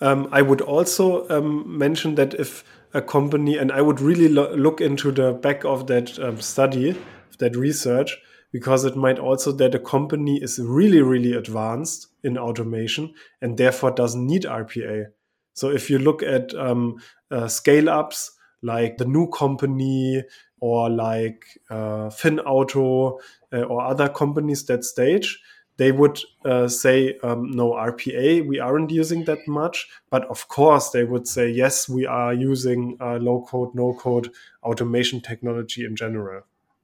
Um, 0.02 0.28
I 0.32 0.42
would 0.42 0.62
also 0.62 1.28
um, 1.30 1.78
mention 1.78 2.16
that 2.16 2.34
if 2.34 2.66
a 2.94 3.02
company, 3.02 3.58
and 3.58 3.72
I 3.72 3.82
would 3.82 4.02
really 4.02 4.28
lo 4.28 4.54
look 4.56 4.82
into 4.82 5.12
the 5.12 5.32
back 5.32 5.64
of 5.64 5.88
that 5.88 6.20
um, 6.20 6.42
study, 6.42 6.96
that 7.40 7.56
research, 7.56 8.18
because 8.54 8.86
it 8.86 8.96
might 8.96 9.18
also 9.20 9.52
that 9.52 9.76
a 9.76 9.80
company 9.80 10.38
is 10.42 10.60
really, 10.60 11.02
really 11.02 11.34
advanced 11.34 12.08
in 12.24 12.38
automation 12.38 13.14
and 13.42 13.58
therefore 13.58 13.92
doesn't 13.92 14.26
need 14.26 14.44
RPA. 14.44 15.08
So 15.54 15.70
if 15.70 15.90
you 15.90 15.98
look 15.98 16.24
at 16.24 16.54
um, 16.54 17.02
uh, 17.32 17.48
scale 17.48 17.90
ups 17.90 18.32
like 18.62 18.98
the 18.98 19.06
new 19.06 19.28
company 19.30 20.24
or 20.60 20.90
like 20.90 21.44
uh, 21.70 22.10
FinAuto 22.10 23.20
uh, 23.52 23.62
or 23.64 23.82
other 23.82 24.08
companies 24.08 24.64
that 24.68 24.86
stage, 24.86 25.42
they 25.78 25.92
would 25.92 26.20
uh, 26.46 26.68
say 26.68 27.18
um, 27.24 27.50
no 27.50 27.72
RPA, 27.72 28.48
we 28.48 28.60
aren't 28.60 28.92
using 28.92 29.26
that 29.26 29.40
much. 29.48 29.88
But 30.12 30.26
of 30.26 30.48
course, 30.48 30.92
they 30.92 31.04
would 31.04 31.28
say 31.28 31.50
yes, 31.50 31.90
we 31.90 32.06
are 32.06 32.34
using 32.34 32.98
uh, 33.02 33.16
low 33.16 33.42
code, 33.50 33.74
no 33.74 33.96
code 33.96 34.30
automation 34.62 35.22
technology 35.22 35.84
in 35.84 35.96
general. 35.96 36.44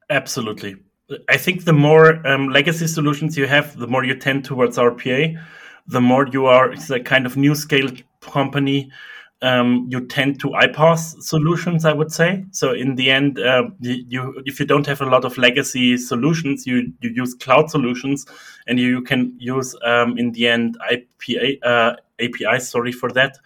Absolutely. 0.09 0.77
I 1.27 1.37
think 1.37 1.65
the 1.65 1.73
more 1.73 2.25
um, 2.27 2.49
legacy 2.49 2.87
solutions 2.87 3.37
you 3.37 3.47
have, 3.47 3.77
the 3.77 3.87
more 3.87 4.03
you 4.03 4.15
tend 4.15 4.45
towards 4.45 4.77
RPA. 4.77 5.41
The 5.87 6.01
more 6.01 6.27
you 6.27 6.45
are 6.45 6.71
a 6.91 6.99
kind 6.99 7.25
of 7.25 7.35
new 7.35 7.55
scale 7.55 7.89
company, 8.21 8.91
um, 9.41 9.87
you 9.89 10.05
tend 10.05 10.39
to 10.41 10.49
iPaaS 10.49 11.21
solutions. 11.23 11.85
I 11.85 11.93
would 11.93 12.11
say. 12.11 12.45
So 12.51 12.73
in 12.73 12.95
the 12.95 13.09
end, 13.09 13.39
uh, 13.39 13.69
you 13.79 14.41
if 14.45 14.59
you 14.59 14.65
don't 14.65 14.85
have 14.85 15.01
a 15.01 15.05
lot 15.05 15.25
of 15.25 15.37
legacy 15.37 15.97
solutions, 15.97 16.67
you 16.67 16.93
you 17.01 17.09
use 17.09 17.33
cloud 17.33 17.71
solutions, 17.71 18.27
and 18.67 18.79
you 18.79 19.01
can 19.01 19.33
use 19.39 19.75
um, 19.83 20.17
in 20.17 20.31
the 20.33 20.47
end 20.47 20.77
IPA 20.91 21.59
uh, 21.63 21.95
APIs. 22.19 22.69
Sorry 22.69 22.91
for 22.91 23.11
that. 23.13 23.37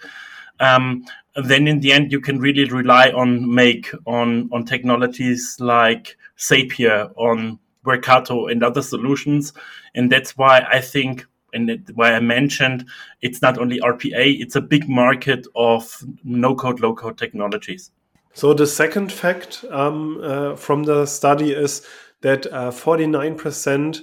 Um, 0.59 1.05
then 1.35 1.67
in 1.67 1.79
the 1.79 1.91
end, 1.91 2.11
you 2.11 2.21
can 2.21 2.39
really 2.39 2.65
rely 2.65 3.09
on 3.09 3.53
make 3.53 3.89
on 4.05 4.49
on 4.51 4.65
technologies 4.65 5.57
like 5.59 6.15
Zapier, 6.37 7.11
on 7.15 7.59
Workato, 7.85 8.51
and 8.51 8.63
other 8.63 8.81
solutions. 8.81 9.53
And 9.95 10.11
that's 10.11 10.37
why 10.37 10.65
I 10.71 10.79
think, 10.79 11.25
and 11.53 11.83
why 11.95 12.13
I 12.13 12.19
mentioned, 12.19 12.85
it's 13.21 13.41
not 13.41 13.57
only 13.57 13.79
RPA, 13.79 14.41
it's 14.41 14.55
a 14.55 14.61
big 14.61 14.87
market 14.87 15.47
of 15.55 16.03
no 16.23 16.55
code, 16.55 16.79
low 16.79 16.93
code 16.93 17.17
technologies. 17.17 17.91
So 18.33 18.53
the 18.53 18.67
second 18.67 19.11
fact 19.11 19.63
um, 19.69 20.19
uh, 20.23 20.55
from 20.55 20.83
the 20.83 21.05
study 21.05 21.51
is 21.51 21.85
that 22.21 22.47
uh, 22.47 22.71
49% 22.71 24.01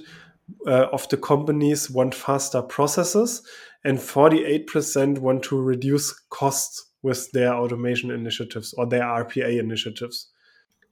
uh, 0.67 0.69
of 0.69 1.07
the 1.09 1.17
companies 1.17 1.89
want 1.89 2.15
faster 2.15 2.61
processes 2.61 3.41
and 3.83 3.97
48% 3.97 5.17
want 5.17 5.43
to 5.43 5.59
reduce 5.59 6.13
costs 6.29 6.90
with 7.03 7.31
their 7.31 7.53
automation 7.53 8.11
initiatives 8.11 8.73
or 8.73 8.85
their 8.85 9.03
RPA 9.03 9.59
initiatives. 9.59 10.27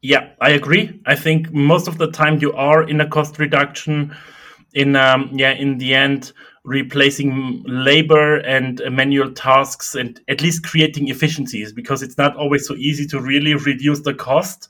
Yeah, 0.02 0.30
I 0.40 0.52
agree. 0.52 1.02
I 1.06 1.16
think 1.16 1.52
most 1.52 1.88
of 1.88 1.98
the 1.98 2.10
time 2.10 2.40
you 2.40 2.54
are 2.54 2.88
in 2.88 3.02
a 3.02 3.08
cost 3.08 3.38
reduction. 3.38 4.16
In 4.74 4.96
um, 4.96 5.30
yeah, 5.34 5.52
in 5.52 5.78
the 5.78 5.94
end, 5.94 6.32
replacing 6.64 7.64
labor 7.66 8.38
and 8.38 8.82
manual 8.92 9.32
tasks, 9.32 9.96
and 9.96 10.22
at 10.30 10.42
least 10.42 10.64
creating 10.64 11.10
efficiencies 11.10 11.74
because 11.74 12.02
it's 12.02 12.18
not 12.18 12.38
always 12.38 12.68
so 12.68 12.76
easy 12.76 13.06
to 13.08 13.20
really 13.20 13.56
reduce 13.56 14.02
the 14.02 14.14
cost. 14.14 14.70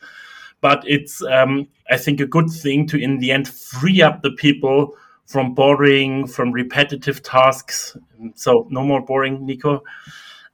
But 0.61 0.83
it's 0.87 1.21
um, 1.23 1.67
I 1.91 1.97
think 1.97 2.19
a 2.21 2.25
good 2.25 2.49
thing 2.49 2.87
to 2.87 2.97
in 2.97 3.19
the 3.19 3.31
end 3.31 3.47
free 3.47 4.01
up 4.01 4.23
the 4.23 4.31
people 4.31 4.95
from 5.27 5.53
boring, 5.53 6.25
from 6.25 6.51
repetitive 6.51 7.21
tasks. 7.21 7.95
So 8.33 8.67
no 8.71 8.83
more 8.83 9.01
boring, 9.01 9.45
Nico. 9.45 9.83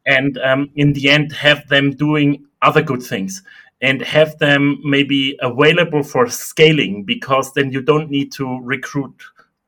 And 0.06 0.38
um, 0.40 0.70
in 0.76 0.94
the 0.94 1.10
end, 1.10 1.32
have 1.32 1.68
them 1.68 1.92
doing 1.92 2.46
other 2.62 2.82
good 2.82 3.02
things 3.02 3.42
and 3.82 4.02
have 4.02 4.38
them 4.40 4.80
maybe 4.84 5.38
available 5.42 6.04
for 6.04 6.28
scaling 6.30 7.04
because 7.04 7.54
then 7.54 7.72
you 7.72 7.82
don't 7.82 8.10
need 8.10 8.32
to 8.34 8.60
recruit 8.62 9.14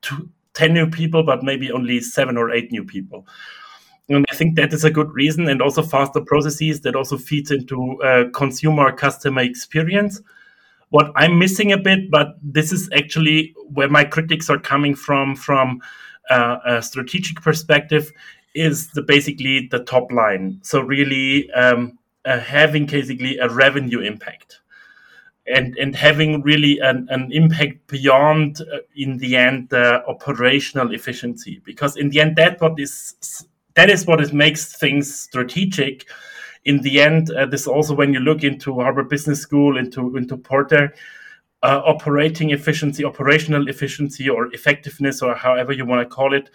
two, 0.01 0.29
10 0.53 0.73
new 0.73 0.89
people, 0.89 1.23
but 1.23 1.43
maybe 1.43 1.71
only 1.71 1.99
seven 1.99 2.37
or 2.37 2.51
eight 2.51 2.71
new 2.71 2.83
people. 2.83 3.27
And 4.09 4.25
I 4.31 4.35
think 4.35 4.55
that 4.55 4.73
is 4.73 4.83
a 4.83 4.89
good 4.89 5.11
reason, 5.13 5.49
and 5.49 5.61
also 5.61 5.83
faster 5.83 6.21
processes 6.21 6.81
that 6.81 6.95
also 6.95 7.17
feeds 7.17 7.51
into 7.51 8.01
uh, 8.01 8.29
consumer 8.33 8.91
customer 8.91 9.41
experience. 9.41 10.21
What 10.89 11.11
I'm 11.15 11.37
missing 11.37 11.73
a 11.73 11.77
bit, 11.77 12.09
but 12.09 12.37
this 12.41 12.71
is 12.71 12.89
actually 12.95 13.53
where 13.73 13.89
my 13.89 14.05
critics 14.05 14.49
are 14.49 14.57
coming 14.57 14.95
from, 14.95 15.35
from 15.35 15.81
uh, 16.29 16.57
a 16.65 16.81
strategic 16.81 17.41
perspective, 17.41 18.11
is 18.57 18.89
the 18.91 19.01
basically 19.01 19.67
the 19.71 19.83
top 19.83 20.11
line. 20.11 20.59
So 20.63 20.81
really 20.81 21.51
um, 21.51 21.97
uh, 22.25 22.39
having 22.39 22.85
basically 22.85 23.37
a 23.37 23.49
revenue 23.49 23.99
impact 24.01 24.59
and 25.47 25.77
and 25.77 25.95
having 25.95 26.41
really 26.41 26.79
an, 26.79 27.07
an 27.09 27.31
impact 27.31 27.87
beyond 27.87 28.61
uh, 28.61 28.79
in 28.95 29.17
the 29.17 29.35
end 29.35 29.73
uh, 29.73 30.01
operational 30.07 30.93
efficiency 30.93 31.61
because 31.63 31.95
in 31.95 32.09
the 32.09 32.19
end 32.19 32.35
that 32.35 32.59
what 32.59 32.79
is 32.79 33.47
that 33.75 33.89
is 33.89 34.05
what 34.05 34.33
makes 34.33 34.75
things 34.75 35.13
strategic 35.13 36.05
in 36.65 36.81
the 36.81 36.99
end 36.99 37.31
uh, 37.31 37.45
this 37.45 37.65
also 37.65 37.95
when 37.95 38.13
you 38.13 38.19
look 38.19 38.43
into 38.43 38.73
harvard 38.75 39.09
business 39.09 39.39
school 39.39 39.77
into 39.77 40.17
into 40.17 40.35
porter 40.35 40.93
uh, 41.63 41.81
operating 41.85 42.49
efficiency 42.51 43.05
operational 43.05 43.69
efficiency 43.69 44.29
or 44.29 44.53
effectiveness 44.53 45.21
or 45.21 45.33
however 45.33 45.71
you 45.71 45.85
want 45.85 46.01
to 46.01 46.13
call 46.13 46.33
it 46.33 46.49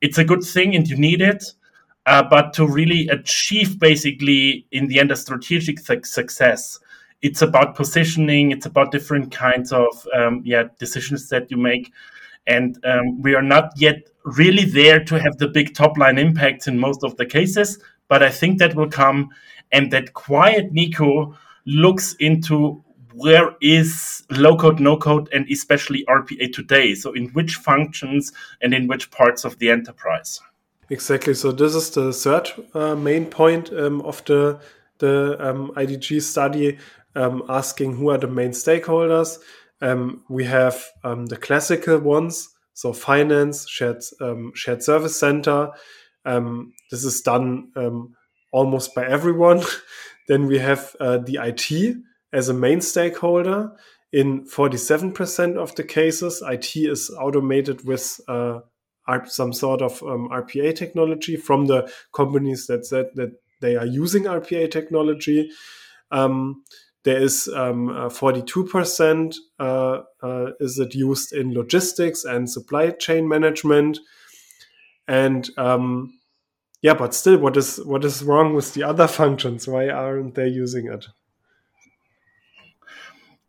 it's 0.00 0.18
a 0.18 0.24
good 0.24 0.42
thing 0.42 0.74
and 0.74 0.88
you 0.88 0.96
need 0.96 1.20
it 1.20 1.44
uh, 2.06 2.22
but 2.22 2.52
to 2.54 2.66
really 2.66 3.08
achieve 3.08 3.78
basically 3.78 4.66
in 4.72 4.88
the 4.88 4.98
end 4.98 5.10
a 5.10 5.16
strategic 5.16 5.78
su- 5.78 6.02
success 6.04 6.78
it's 7.22 7.42
about 7.42 7.74
positioning 7.74 8.52
it's 8.52 8.66
about 8.66 8.92
different 8.92 9.32
kinds 9.32 9.72
of 9.72 10.06
um, 10.14 10.42
yeah 10.44 10.64
decisions 10.78 11.28
that 11.28 11.50
you 11.50 11.56
make. 11.56 11.92
And 12.46 12.82
um, 12.86 13.20
we 13.20 13.34
are 13.34 13.42
not 13.42 13.72
yet 13.76 14.08
really 14.24 14.64
there 14.64 15.04
to 15.04 15.20
have 15.20 15.36
the 15.36 15.48
big 15.48 15.74
top 15.74 15.98
line 15.98 16.16
impacts 16.18 16.66
in 16.66 16.78
most 16.78 17.04
of 17.04 17.16
the 17.16 17.26
cases 17.26 17.78
but 18.08 18.22
i 18.22 18.30
think 18.30 18.58
that 18.58 18.74
will 18.74 18.88
come. 18.88 19.30
And 19.70 19.90
that 19.92 20.14
quiet 20.14 20.72
nico 20.72 21.36
looks 21.66 22.14
into 22.14 22.82
where 23.18 23.54
is 23.60 24.22
low 24.30 24.56
code 24.56 24.80
no 24.80 24.96
code 24.96 25.28
and 25.32 25.46
especially 25.50 26.04
rpa 26.08 26.52
today 26.52 26.94
so 26.94 27.12
in 27.12 27.28
which 27.28 27.54
functions 27.54 28.32
and 28.62 28.74
in 28.74 28.86
which 28.86 29.10
parts 29.10 29.44
of 29.44 29.58
the 29.58 29.70
enterprise 29.70 30.40
exactly 30.90 31.34
so 31.34 31.52
this 31.52 31.74
is 31.74 31.90
the 31.90 32.12
third 32.12 32.50
uh, 32.74 32.94
main 32.94 33.26
point 33.26 33.72
um, 33.72 34.00
of 34.02 34.24
the 34.24 34.58
the 34.98 35.36
um, 35.38 35.70
idg 35.76 36.20
study 36.22 36.78
um, 37.18 37.42
asking 37.48 37.96
who 37.96 38.10
are 38.10 38.18
the 38.18 38.28
main 38.28 38.50
stakeholders. 38.50 39.38
Um, 39.80 40.24
we 40.28 40.44
have 40.44 40.84
um, 41.04 41.26
the 41.26 41.36
classical 41.36 41.98
ones, 41.98 42.48
so 42.74 42.92
finance, 42.92 43.68
shared 43.68 44.02
shared 44.54 44.82
service 44.82 45.18
center. 45.18 45.70
This 46.24 47.04
is 47.04 47.20
done 47.22 47.72
almost 48.52 48.94
by 48.94 49.06
everyone. 49.06 49.62
then 50.28 50.46
we 50.46 50.58
have 50.58 50.94
uh, 51.00 51.18
the 51.18 51.38
IT 51.42 51.96
as 52.32 52.48
a 52.48 52.54
main 52.54 52.80
stakeholder. 52.80 53.72
In 54.12 54.46
47% 54.46 55.56
of 55.56 55.74
the 55.74 55.84
cases, 55.84 56.42
IT 56.46 56.76
is 56.76 57.10
automated 57.10 57.84
with 57.84 58.20
uh, 58.26 58.60
some 59.26 59.52
sort 59.52 59.82
of 59.82 60.00
RPA 60.00 60.74
technology 60.74 61.36
from 61.36 61.66
the 61.66 61.92
companies 62.14 62.66
that 62.66 62.86
said 62.86 63.10
that 63.16 63.32
they 63.60 63.76
are 63.76 63.86
using 63.86 64.24
RPA 64.24 64.70
technology. 64.70 65.50
Um, 66.10 66.64
there 67.04 67.20
is 67.20 67.48
um, 67.48 67.88
uh, 67.88 68.08
42% 68.08 69.36
uh, 69.58 70.02
uh, 70.22 70.50
is 70.60 70.78
it 70.78 70.94
used 70.94 71.32
in 71.32 71.54
logistics 71.54 72.24
and 72.24 72.50
supply 72.50 72.90
chain 72.90 73.28
management. 73.28 73.98
And 75.06 75.48
um, 75.56 76.18
yeah, 76.82 76.94
but 76.94 77.14
still, 77.14 77.38
what 77.38 77.56
is 77.56 77.78
what 77.84 78.04
is 78.04 78.22
wrong 78.22 78.54
with 78.54 78.74
the 78.74 78.82
other 78.82 79.08
functions? 79.20 79.66
Why 79.66 79.88
aren't 79.88 80.34
they 80.34 80.48
using 80.48 80.86
it? 80.86 81.06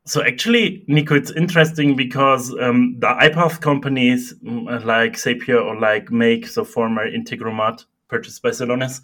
So 0.10 0.24
actually, 0.24 0.84
Nico, 0.88 1.14
it's 1.14 1.30
interesting 1.30 1.96
because 1.96 2.52
um, 2.60 2.96
the 2.98 3.06
iPaaS 3.06 3.62
companies 3.62 4.34
mm, 4.44 4.84
like 4.84 5.14
Zapier 5.14 5.64
or 5.64 5.80
like 5.80 6.10
Make, 6.10 6.52
the 6.52 6.66
former 6.66 7.08
Integromat, 7.08 7.86
purchased 8.08 8.42
by 8.42 8.50
Celonis, 8.50 9.02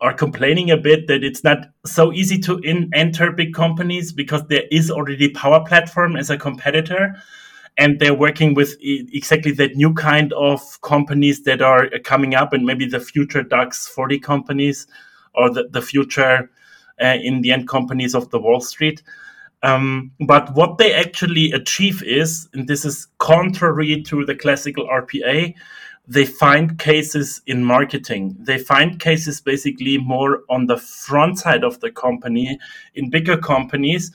are 0.00 0.14
complaining 0.14 0.70
a 0.70 0.78
bit 0.78 1.06
that 1.08 1.22
it's 1.22 1.44
not 1.44 1.66
so 1.84 2.14
easy 2.14 2.38
to 2.38 2.56
in, 2.60 2.88
enter 2.94 3.30
big 3.30 3.52
companies 3.52 4.10
because 4.10 4.46
there 4.46 4.62
is 4.70 4.90
already 4.90 5.28
Power 5.28 5.62
Platform 5.66 6.16
as 6.16 6.30
a 6.30 6.38
competitor. 6.38 7.14
And 7.76 8.00
they're 8.00 8.14
working 8.14 8.54
with 8.54 8.74
exactly 8.80 9.52
that 9.52 9.76
new 9.76 9.92
kind 9.92 10.32
of 10.32 10.80
companies 10.80 11.42
that 11.42 11.60
are 11.60 11.90
coming 12.04 12.34
up, 12.34 12.54
and 12.54 12.64
maybe 12.64 12.86
the 12.86 13.00
future 13.00 13.42
DAX 13.42 13.86
40 13.86 14.18
companies 14.20 14.86
or 15.34 15.50
the, 15.50 15.68
the 15.68 15.82
future, 15.82 16.50
uh, 17.02 17.18
in 17.22 17.42
the 17.42 17.52
end, 17.52 17.68
companies 17.68 18.14
of 18.14 18.30
the 18.30 18.40
Wall 18.40 18.62
Street. 18.62 19.02
Um, 19.62 20.12
but 20.20 20.54
what 20.54 20.78
they 20.78 20.92
actually 20.92 21.52
achieve 21.52 22.02
is, 22.02 22.48
and 22.52 22.66
this 22.66 22.84
is 22.84 23.06
contrary 23.18 24.02
to 24.02 24.24
the 24.24 24.34
classical 24.34 24.88
RPA, 24.88 25.54
they 26.08 26.26
find 26.26 26.78
cases 26.78 27.40
in 27.46 27.62
marketing. 27.64 28.36
They 28.40 28.58
find 28.58 28.98
cases 28.98 29.40
basically 29.40 29.98
more 29.98 30.40
on 30.50 30.66
the 30.66 30.76
front 30.76 31.38
side 31.38 31.62
of 31.62 31.78
the 31.80 31.92
company 31.92 32.58
in 32.94 33.08
bigger 33.08 33.36
companies. 33.36 34.10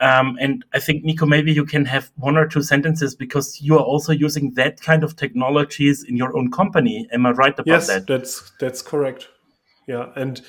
Um, 0.00 0.36
and 0.40 0.64
I 0.72 0.78
think, 0.78 1.04
Nico, 1.04 1.26
maybe 1.26 1.52
you 1.52 1.64
can 1.64 1.84
have 1.84 2.12
one 2.16 2.36
or 2.36 2.46
two 2.46 2.62
sentences 2.62 3.14
because 3.14 3.60
you 3.60 3.76
are 3.76 3.84
also 3.84 4.12
using 4.12 4.54
that 4.54 4.80
kind 4.80 5.02
of 5.04 5.16
technologies 5.16 6.04
in 6.04 6.16
your 6.16 6.36
own 6.36 6.50
company. 6.50 7.08
Am 7.12 7.26
I 7.26 7.30
right 7.30 7.54
about 7.54 7.66
yes, 7.66 7.86
that? 7.88 8.06
that's 8.06 8.52
that's 8.58 8.82
correct. 8.82 9.28
Yeah, 9.86 10.10
and 10.16 10.40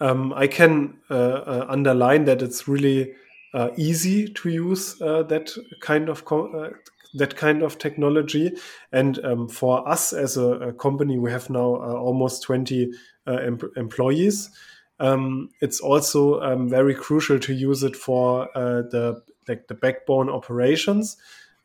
um, 0.00 0.32
I 0.32 0.46
can 0.48 0.98
uh, 1.10 1.14
uh, 1.14 1.66
underline 1.68 2.24
that 2.26 2.42
it's 2.42 2.66
really 2.66 3.14
uh, 3.54 3.70
easy 3.76 4.28
to 4.28 4.48
use 4.48 5.00
uh, 5.02 5.22
that 5.24 5.50
kind 5.80 6.08
of 6.08 6.24
uh, 6.30 6.70
that 7.14 7.36
kind 7.36 7.62
of 7.62 7.78
technology. 7.78 8.52
And 8.92 9.22
um, 9.24 9.48
for 9.48 9.86
us 9.86 10.12
as 10.12 10.36
a, 10.36 10.48
a, 10.68 10.72
company, 10.72 11.18
we 11.18 11.30
have 11.30 11.50
now 11.50 11.74
uh, 11.76 11.94
almost 11.94 12.42
20 12.42 12.90
uh, 13.26 13.32
em 13.32 13.58
employees. 13.76 14.50
Um, 14.98 15.50
it's 15.60 15.80
also 15.80 16.40
um, 16.40 16.68
very 16.68 16.94
crucial 16.94 17.38
to 17.40 17.52
use 17.52 17.82
it 17.82 17.96
for 17.96 18.48
the 18.54 19.22
like 19.48 19.66
the 19.66 19.74
backbone 19.74 20.30
operations. 20.30 21.16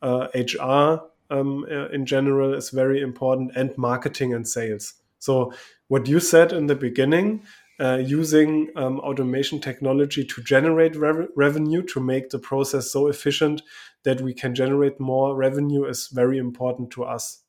HR 0.02 1.00
um, 1.30 1.64
in 1.92 2.04
general 2.04 2.54
is 2.54 2.70
very 2.70 3.00
important, 3.00 3.52
and 3.54 3.76
marketing 3.78 4.34
and 4.34 4.46
sales. 4.46 4.94
So 5.18 5.52
what 5.88 6.06
you 6.08 6.20
said 6.20 6.52
in 6.52 6.66
the 6.66 6.74
beginning, 6.74 7.44
uh, 7.80 7.96
using 7.96 8.70
um, 8.76 8.98
automation 9.00 9.60
technology 9.60 10.24
to 10.24 10.42
generate 10.42 10.96
rev 10.96 11.28
revenue 11.36 11.82
to 11.82 12.00
make 12.00 12.30
the 12.30 12.38
process 12.38 12.90
so 12.90 13.08
efficient 13.08 13.62
that 14.04 14.20
we 14.20 14.34
can 14.34 14.54
generate 14.54 14.98
more 14.98 15.36
revenue 15.36 15.84
is 15.84 16.08
very 16.08 16.38
important 16.38 16.90
to 16.90 17.04
us. 17.04 17.42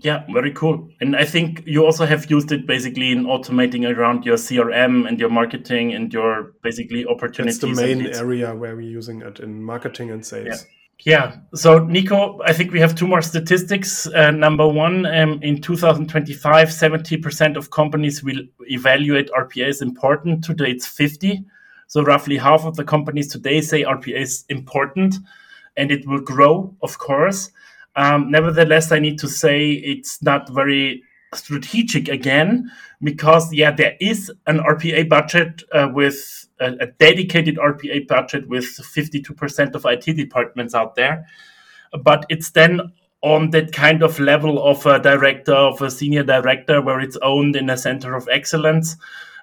Yeah, 0.00 0.24
very 0.32 0.52
cool. 0.52 0.88
And 1.00 1.14
I 1.14 1.24
think 1.24 1.62
you 1.64 1.84
also 1.84 2.04
have 2.04 2.28
used 2.30 2.50
it 2.50 2.66
basically 2.66 3.12
in 3.12 3.24
automating 3.24 3.88
around 3.88 4.24
your 4.24 4.36
CRM 4.36 5.06
and 5.06 5.20
your 5.20 5.30
marketing 5.30 5.94
and 5.94 6.12
your 6.12 6.54
basically 6.62 7.06
opportunities. 7.06 7.62
It's 7.62 7.78
the 7.78 7.86
main 7.86 8.06
area 8.06 8.54
where 8.54 8.74
we're 8.74 8.82
using 8.82 9.22
it 9.22 9.38
in 9.38 9.62
marketing 9.62 10.10
and 10.10 10.26
sales. 10.26 10.46
Yeah. 10.46 10.77
Yeah. 11.04 11.36
So, 11.54 11.78
Nico, 11.78 12.40
I 12.44 12.52
think 12.52 12.72
we 12.72 12.80
have 12.80 12.94
two 12.94 13.06
more 13.06 13.22
statistics. 13.22 14.06
Uh, 14.08 14.32
number 14.32 14.66
one, 14.66 15.06
um, 15.06 15.40
in 15.42 15.60
2025, 15.60 16.68
70% 16.68 17.56
of 17.56 17.70
companies 17.70 18.22
will 18.24 18.40
evaluate 18.62 19.30
RPA 19.30 19.68
as 19.68 19.80
important. 19.80 20.44
Today, 20.44 20.72
it's 20.72 20.86
50. 20.86 21.44
So, 21.86 22.02
roughly 22.02 22.36
half 22.36 22.64
of 22.64 22.76
the 22.76 22.84
companies 22.84 23.28
today 23.28 23.60
say 23.60 23.84
RPA 23.84 24.20
is 24.20 24.44
important 24.48 25.16
and 25.76 25.92
it 25.92 26.06
will 26.06 26.20
grow, 26.20 26.74
of 26.82 26.98
course. 26.98 27.50
Um, 27.94 28.30
nevertheless, 28.30 28.90
I 28.90 28.98
need 28.98 29.18
to 29.20 29.28
say 29.28 29.70
it's 29.72 30.20
not 30.20 30.48
very 30.50 31.04
strategic 31.34 32.08
again 32.08 32.70
because, 33.02 33.52
yeah, 33.52 33.70
there 33.70 33.96
is 34.00 34.30
an 34.46 34.58
RPA 34.58 35.08
budget 35.08 35.62
uh, 35.72 35.88
with 35.92 36.48
a, 36.60 36.72
a 36.80 36.86
dedicated 36.98 37.56
RPA 37.56 38.06
budget 38.08 38.48
with 38.48 38.64
52% 38.64 39.74
of 39.74 39.84
IT 39.86 40.16
departments 40.16 40.74
out 40.74 40.94
there. 40.94 41.26
But 42.02 42.26
it's 42.28 42.50
then 42.50 42.92
on 43.22 43.50
that 43.50 43.72
kind 43.72 44.02
of 44.02 44.18
level 44.20 44.64
of 44.64 44.84
a 44.86 44.98
director, 44.98 45.54
of 45.54 45.82
a 45.82 45.90
senior 45.90 46.22
director, 46.22 46.80
where 46.80 47.00
it's 47.00 47.18
owned 47.22 47.56
in 47.56 47.70
a 47.70 47.76
center 47.76 48.14
of 48.14 48.28
excellence. 48.30 48.96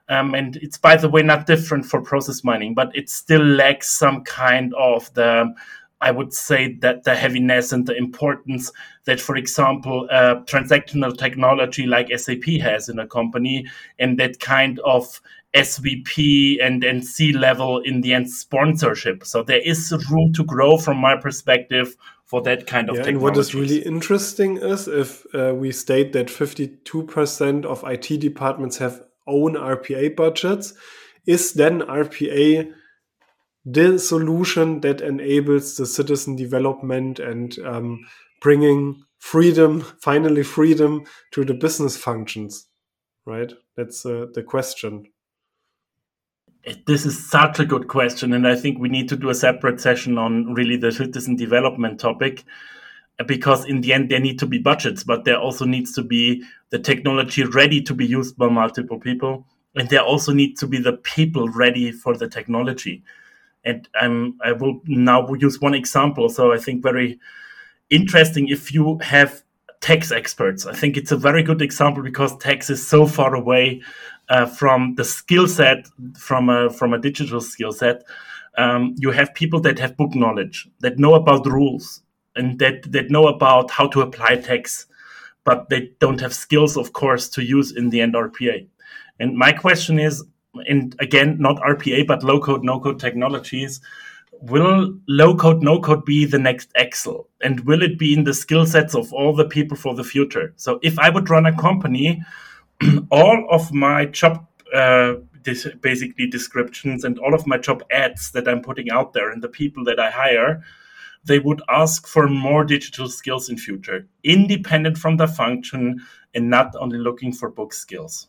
Um, 0.08 0.36
and 0.36 0.56
it's, 0.58 0.78
by 0.78 0.96
the 0.96 1.10
way, 1.10 1.24
not 1.24 1.48
different 1.48 1.86
for 1.86 2.02
process 2.02 2.44
mining, 2.44 2.74
but 2.74 2.96
it 2.96 3.10
still 3.10 3.44
lacks 3.44 3.92
some 3.92 4.24
kind 4.24 4.74
of 4.76 5.12
the 5.14 5.54
I 6.02 6.12
would 6.12 6.34
say 6.34 6.78
that 6.82 7.04
the 7.04 7.16
heaviness 7.16 7.72
and 7.72 7.88
the 7.88 7.96
importance 7.96 8.72
that, 9.06 9.22
for 9.22 9.36
example, 9.36 10.08
uh, 10.12 10.36
transactional 10.46 11.18
technology 11.18 11.86
like 11.86 12.10
SAP 12.16 12.44
has 12.62 12.90
in 12.90 13.00
a 13.00 13.08
company, 13.08 13.66
and 13.98 14.20
that 14.20 14.40
kind 14.40 14.80
of 14.80 15.22
SVP 15.56 16.58
and, 16.62 16.84
and 16.84 17.04
C 17.04 17.32
level 17.32 17.80
in 17.80 18.02
the 18.02 18.14
end 18.14 18.30
sponsorship. 18.30 19.26
So 19.26 19.42
there 19.42 19.62
is 19.62 19.92
room 20.12 20.34
to 20.34 20.44
grow 20.44 20.78
from 20.78 20.98
my 20.98 21.16
perspective 21.16 21.96
for 22.26 22.42
that 22.42 22.68
kind 22.68 22.90
of 22.90 22.98
yeah, 22.98 23.06
And 23.06 23.22
what 23.22 23.38
is 23.38 23.56
really 23.56 23.80
interesting 23.80 24.58
is 24.58 24.88
if 24.88 25.26
uh, 25.34 25.54
we 25.56 25.72
state 25.72 26.12
that 26.14 26.28
52% 26.28 27.66
of 27.66 27.84
IT 27.86 28.20
departments 28.20 28.78
have 28.80 29.02
own 29.28 29.54
RPA 29.54 30.16
budgets, 30.16 30.74
is 31.26 31.54
then 31.54 31.82
RPA 31.82 32.72
the 33.66 33.98
solution 33.98 34.82
that 34.82 35.02
enables 35.02 35.76
the 35.76 35.86
citizen 35.86 36.36
development 36.36 37.20
and 37.20 37.58
um, 37.60 38.06
bringing 38.42 39.04
freedom, 39.18 39.82
finally 40.02 40.44
freedom 40.44 41.04
to 41.32 41.44
the 41.44 41.54
business 41.54 41.98
functions, 41.98 42.68
right? 43.26 43.52
That's 43.76 44.06
uh, 44.06 44.28
the 44.34 44.44
question. 44.44 45.08
This 46.86 47.06
is 47.06 47.30
such 47.30 47.60
a 47.60 47.66
good 47.66 47.88
question, 47.88 48.34
and 48.34 48.48
I 48.48 48.56
think 48.56 48.80
we 48.80 48.90
need 48.90 49.10
to 49.10 49.16
do 49.16 49.30
a 49.30 49.36
separate 49.36 49.80
session 49.80 50.18
on 50.18 50.54
really 50.54 50.78
the 50.78 50.92
citizen 50.92 51.36
development 51.36 52.00
topic 52.00 52.44
because 53.28 53.66
in 53.66 53.82
the 53.82 53.94
end 53.94 54.10
there 54.10 54.20
need 54.20 54.38
to 54.40 54.46
be 54.46 54.58
budgets 54.58 55.04
but 55.04 55.24
there 55.24 55.40
also 55.40 55.66
needs 55.66 55.94
to 55.94 56.04
be 56.04 56.44
the 56.70 56.80
technology 56.80 57.44
ready 57.44 57.82
to 57.82 57.94
be 57.94 58.06
used 58.06 58.38
by 58.38 58.50
multiple 58.50 59.00
people 59.00 59.46
and 59.76 59.90
there 59.90 60.02
also 60.02 60.34
need 60.34 60.58
to 60.58 60.68
be 60.68 60.78
the 60.78 60.94
people 60.94 61.48
ready 61.50 61.92
for 61.92 62.18
the 62.18 62.28
technology 62.28 63.02
and 63.66 63.88
I'm, 64.00 64.38
I 64.44 64.52
will 64.52 64.82
now 64.86 65.28
use 65.34 65.60
one 65.60 65.74
example. 65.74 66.30
So 66.30 66.54
I 66.54 66.58
think 66.58 66.84
very 66.84 67.20
interesting 67.90 68.48
if 68.48 68.74
you 68.74 69.00
have 69.00 69.44
tax 69.82 70.12
experts. 70.12 70.66
I 70.66 70.74
think 70.74 70.98
it's 70.98 71.12
a 71.12 71.18
very 71.18 71.44
good 71.44 71.62
example 71.62 72.02
because 72.04 72.36
tax 72.38 72.70
is 72.70 72.86
so 72.86 73.06
far 73.06 73.36
away 73.36 73.82
uh, 74.30 74.46
from 74.46 74.96
the 74.96 75.06
skill 75.06 75.48
set 75.48 75.88
from 76.18 76.50
a 76.50 76.70
from 76.70 76.94
a 76.94 77.00
digital 77.00 77.42
skill 77.42 77.72
set. 77.72 78.04
Um, 78.58 78.96
you 78.98 79.12
have 79.12 79.34
people 79.34 79.60
that 79.62 79.78
have 79.80 79.98
book 79.98 80.16
knowledge, 80.16 80.68
that 80.80 80.98
know 80.98 81.14
about 81.14 81.46
rules, 81.46 82.02
and 82.36 82.58
that 82.60 82.92
that 82.92 83.12
know 83.12 83.28
about 83.28 83.70
how 83.70 83.88
to 83.90 84.02
apply 84.02 84.38
tax, 84.38 84.88
but 85.44 85.70
they 85.70 85.92
don't 86.00 86.22
have 86.22 86.34
skills, 86.34 86.78
of 86.78 86.94
course, 86.94 87.30
to 87.30 87.44
use 87.44 87.76
in 87.76 87.90
the 87.90 88.02
end 88.02 88.14
RPA. 88.14 88.68
And 89.20 89.38
my 89.38 89.52
question 89.52 90.00
is, 90.00 90.24
and 90.68 90.96
again, 91.00 91.38
not 91.40 91.62
RPA, 91.62 92.08
but 92.08 92.24
low 92.24 92.40
code, 92.40 92.64
no 92.64 92.80
code 92.80 93.00
technologies. 93.00 93.82
Will 94.42 94.98
low 95.08 95.36
code, 95.36 95.64
no 95.64 95.80
code 95.80 96.06
be 96.06 96.26
the 96.26 96.40
next 96.40 96.70
Excel? 96.76 97.28
And 97.42 97.62
will 97.62 97.82
it 97.82 97.98
be 97.98 98.14
in 98.14 98.24
the 98.24 98.34
skill 98.34 98.66
sets 98.66 98.96
of 98.96 99.12
all 99.14 99.36
the 99.36 99.46
people 99.46 99.78
for 99.78 99.96
the 99.96 100.04
future? 100.04 100.54
So 100.58 100.80
if 100.84 101.00
I 101.00 101.10
would 101.10 101.30
run 101.30 101.46
a 101.46 101.58
company, 101.58 102.24
all 103.12 103.48
of 103.50 103.72
my 103.74 104.06
job 104.06 104.46
uh, 104.74 105.16
basically 105.82 106.28
descriptions 106.28 107.04
and 107.04 107.20
all 107.20 107.34
of 107.34 107.46
my 107.46 107.58
job 107.58 107.84
ads 107.92 108.32
that 108.32 108.48
I'm 108.48 108.62
putting 108.62 108.90
out 108.90 109.14
there 109.14 109.30
and 109.30 109.42
the 109.42 109.48
people 109.48 109.84
that 109.86 110.00
I 110.00 110.10
hire, 110.10 110.64
they 111.24 111.40
would 111.40 111.62
ask 111.70 112.08
for 112.08 112.28
more 112.28 112.64
digital 112.64 113.08
skills 113.10 113.50
in 113.50 113.58
future, 113.58 114.08
independent 114.24 114.98
from 114.98 115.18
the 115.18 115.28
function 115.28 116.02
and 116.34 116.50
not 116.50 116.76
only 116.80 116.98
looking 116.98 117.32
for 117.32 117.50
book 117.50 117.74
skills. 117.74 118.28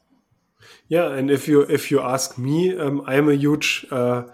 Yeah, 0.88 1.12
and 1.12 1.30
if 1.30 1.48
you 1.48 1.62
if 1.62 1.90
you 1.90 2.00
ask 2.00 2.38
me, 2.38 2.76
um, 2.76 3.02
I 3.06 3.14
am 3.16 3.28
a 3.28 3.34
huge 3.34 3.86
uh, 3.90 4.24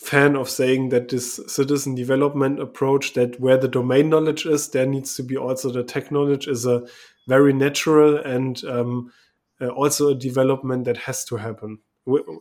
fan 0.00 0.36
of 0.36 0.48
saying 0.48 0.88
that 0.88 1.08
this 1.08 1.40
citizen 1.46 1.94
development 1.94 2.60
approach, 2.60 3.14
that 3.14 3.38
where 3.40 3.56
the 3.58 3.68
domain 3.68 4.08
knowledge 4.08 4.46
is, 4.46 4.68
there 4.68 4.86
needs 4.86 5.14
to 5.16 5.22
be 5.22 5.36
also 5.36 5.70
the 5.70 5.84
tech 5.84 6.10
knowledge, 6.10 6.48
is 6.48 6.66
a 6.66 6.82
very 7.28 7.52
natural 7.52 8.16
and 8.16 8.64
um, 8.64 9.12
uh, 9.60 9.68
also 9.68 10.08
a 10.08 10.14
development 10.14 10.84
that 10.84 10.96
has 10.96 11.24
to 11.26 11.36
happen, 11.36 11.78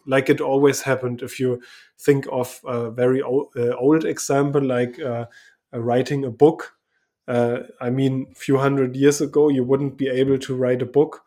like 0.08 0.30
it 0.30 0.42
always 0.42 0.82
happened. 0.82 1.22
If 1.22 1.40
you 1.40 1.62
think 2.00 2.26
of 2.32 2.60
a 2.66 2.90
very 2.90 3.22
old, 3.22 3.50
uh, 3.56 3.76
old 3.76 4.06
example, 4.06 4.62
like 4.64 5.00
uh, 5.00 5.26
writing 5.74 6.26
a 6.26 6.32
book. 6.32 6.74
Uh, 7.28 7.60
I 7.80 7.92
mean, 7.92 8.28
a 8.32 8.36
few 8.36 8.58
hundred 8.58 8.96
years 8.96 9.22
ago, 9.22 9.50
you 9.50 9.64
wouldn't 9.64 9.98
be 9.98 10.08
able 10.08 10.40
to 10.40 10.56
write 10.56 10.82
a 10.82 10.86
book 10.88 11.22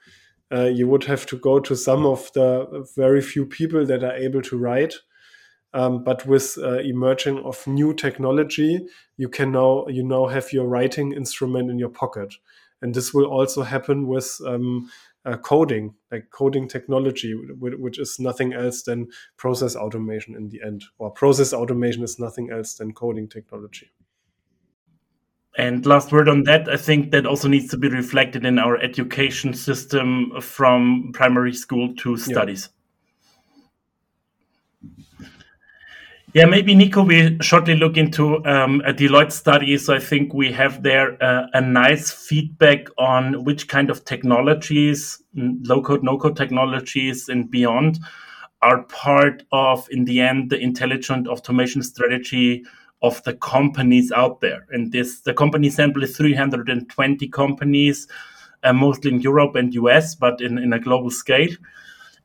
uh, 0.53 0.65
you 0.65 0.89
would 0.89 1.05
have 1.05 1.27
to 1.27 1.39
go 1.39 1.59
to 1.61 1.75
some 1.75 2.07
of 2.07 2.31
the 2.35 2.87
very 2.97 3.21
few 3.21 3.47
people 3.47 3.87
that 3.87 4.05
are 4.05 4.17
able 4.17 4.43
to 4.43 4.59
write. 4.59 4.95
Um, 5.73 6.05
but 6.05 6.25
with 6.25 6.57
uh, 6.63 6.79
emerging 6.79 7.41
of 7.41 7.67
new 7.67 7.95
technology, 7.95 8.87
you 9.17 9.29
can 9.29 9.51
now 9.51 9.87
you 9.89 10.05
now 10.05 10.27
have 10.27 10.53
your 10.53 10.69
writing 10.69 11.13
instrument 11.13 11.69
in 11.69 11.79
your 11.81 11.89
pocket, 11.89 12.33
and 12.81 12.95
this 12.95 13.13
will 13.13 13.27
also 13.27 13.63
happen 13.65 14.07
with 14.07 14.41
um, 14.47 14.89
uh, 15.25 15.37
coding, 15.37 15.95
like 16.13 16.31
coding 16.31 16.69
technology, 16.69 17.35
which 17.59 17.99
is 17.99 18.21
nothing 18.21 18.53
else 18.53 18.83
than 18.83 19.09
process 19.37 19.75
automation 19.75 20.37
in 20.37 20.49
the 20.49 20.61
end, 20.65 20.85
or 20.99 21.11
process 21.11 21.53
automation 21.53 22.05
is 22.05 22.21
nothing 22.21 22.51
else 22.53 22.75
than 22.75 22.93
coding 22.93 23.29
technology. 23.29 23.91
And 25.57 25.87
last 25.87 26.11
word 26.11 26.29
on 26.29 26.43
that, 26.45 26.69
I 26.69 26.77
think 26.77 27.12
that 27.12 27.27
also 27.27 27.47
needs 27.47 27.71
to 27.71 27.77
be 27.77 27.88
reflected 27.88 28.45
in 28.45 28.59
our 28.59 28.77
education 28.79 29.55
system 29.55 30.33
from 30.40 31.12
primary 31.14 31.55
school 31.55 31.95
to 31.97 32.17
studies. 32.17 32.71
Yeah, 34.83 35.27
yeah 36.35 36.45
maybe 36.47 36.75
Nico, 36.75 37.05
we 37.05 37.38
shortly 37.40 37.77
look 37.77 37.97
into 37.97 38.45
um, 38.47 38.83
a 38.85 38.93
Deloitte 38.93 39.31
study. 39.31 39.79
So 39.79 39.95
I 39.95 40.01
think 40.01 40.35
we 40.35 40.51
have 40.51 40.83
there 40.83 41.23
uh, 41.23 41.47
a 41.53 41.61
nice 41.61 42.11
feedback 42.11 42.88
on 42.99 43.45
which 43.45 43.69
kind 43.69 43.90
of 43.90 44.05
technologies, 44.05 45.23
low 45.35 45.81
code, 45.81 46.03
no 46.03 46.19
code 46.19 46.37
technologies, 46.37 47.29
and 47.29 47.49
beyond 47.49 48.01
are 48.61 48.83
part 48.85 49.45
of, 49.53 49.87
in 49.90 50.05
the 50.05 50.21
end, 50.21 50.51
the 50.51 50.59
intelligent 50.59 51.29
automation 51.29 51.83
strategy 51.83 52.64
of 53.05 53.23
the 53.25 53.35
companies 53.35 54.11
out 54.11 54.40
there. 54.40 54.67
And 54.71 54.90
this 54.90 55.21
the 55.21 55.35
company 55.35 55.69
sample 55.69 56.03
is 56.03 56.17
320 56.17 57.29
companies, 57.29 58.09
uh, 58.62 58.73
mostly 58.73 59.12
in 59.12 59.21
Europe 59.21 59.57
and 59.57 59.75
US, 59.75 60.14
but 60.14 60.40
in, 60.40 60.57
in 60.57 60.73
a 60.73 60.81
global 60.81 61.11
scale. 61.11 61.51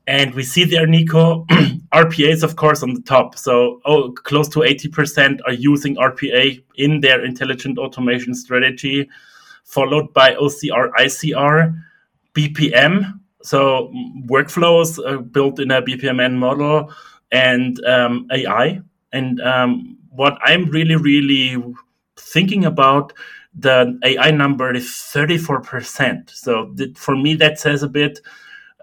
And 0.07 0.33
we 0.33 0.43
see 0.43 0.63
there, 0.63 0.87
Nico, 0.87 1.45
RPA 1.93 2.29
is 2.29 2.43
of 2.43 2.55
course 2.55 2.81
on 2.81 2.93
the 2.93 3.01
top. 3.01 3.37
So 3.37 3.81
oh, 3.85 4.11
close 4.11 4.47
to 4.49 4.59
80% 4.59 5.41
are 5.45 5.53
using 5.53 5.97
RPA 5.97 6.63
in 6.75 7.01
their 7.01 7.25
intelligent 7.25 7.77
automation 7.77 8.33
strategy, 8.33 9.09
followed 9.65 10.13
by 10.13 10.33
OCR, 10.35 10.91
ICR, 10.97 11.77
BPM. 12.33 13.19
So 13.43 13.91
workflows 14.27 14.97
uh, 15.05 15.17
built 15.17 15.59
in 15.59 15.71
a 15.71 15.81
BPMN 15.81 16.35
model 16.37 16.93
and 17.31 17.83
um, 17.85 18.27
AI. 18.31 18.81
And 19.11 19.41
um, 19.41 19.98
what 20.19 20.37
I'm 20.43 20.65
really, 20.65 20.97
really 20.97 21.63
thinking 22.17 22.65
about, 22.65 23.13
the 23.53 23.97
AI 24.03 24.31
number 24.31 24.75
is 24.75 24.87
34%. 24.87 26.29
So 26.29 26.73
th- 26.77 26.97
for 26.97 27.15
me, 27.15 27.35
that 27.35 27.57
says 27.57 27.83
a 27.83 27.87
bit 27.87 28.19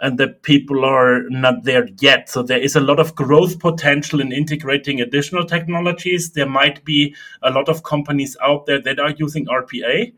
and 0.00 0.18
that 0.18 0.42
people 0.42 0.82
are 0.82 1.28
not 1.28 1.64
there 1.64 1.88
yet. 2.00 2.30
So 2.30 2.42
there 2.42 2.58
is 2.58 2.74
a 2.74 2.80
lot 2.80 2.98
of 2.98 3.14
growth 3.14 3.58
potential 3.58 4.22
in 4.22 4.32
integrating 4.32 5.02
additional 5.02 5.44
technologies. 5.44 6.32
There 6.32 6.48
might 6.48 6.82
be 6.86 7.14
a 7.42 7.50
lot 7.50 7.68
of 7.68 7.82
companies 7.82 8.34
out 8.42 8.64
there 8.64 8.80
that 8.80 8.98
are 8.98 9.10
using 9.18 9.44
RPA, 9.44 10.14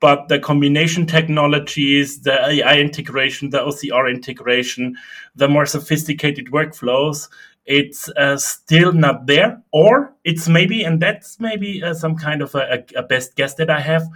but 0.00 0.26
the 0.28 0.40
combination 0.40 1.06
technologies, 1.06 2.22
the 2.22 2.44
AI 2.44 2.78
integration, 2.78 3.50
the 3.50 3.58
OCR 3.58 4.12
integration, 4.12 4.96
the 5.36 5.46
more 5.48 5.66
sophisticated 5.66 6.46
workflows, 6.46 7.28
it's 7.66 8.08
uh, 8.10 8.36
still 8.36 8.92
not 8.92 9.26
there, 9.26 9.62
or 9.72 10.14
it's 10.24 10.48
maybe, 10.48 10.82
and 10.82 11.00
that's 11.00 11.40
maybe 11.40 11.82
uh, 11.82 11.94
some 11.94 12.16
kind 12.16 12.42
of 12.42 12.54
a, 12.54 12.84
a, 12.94 13.02
best 13.02 13.36
guess 13.36 13.54
that 13.54 13.70
I 13.70 13.80
have. 13.80 14.06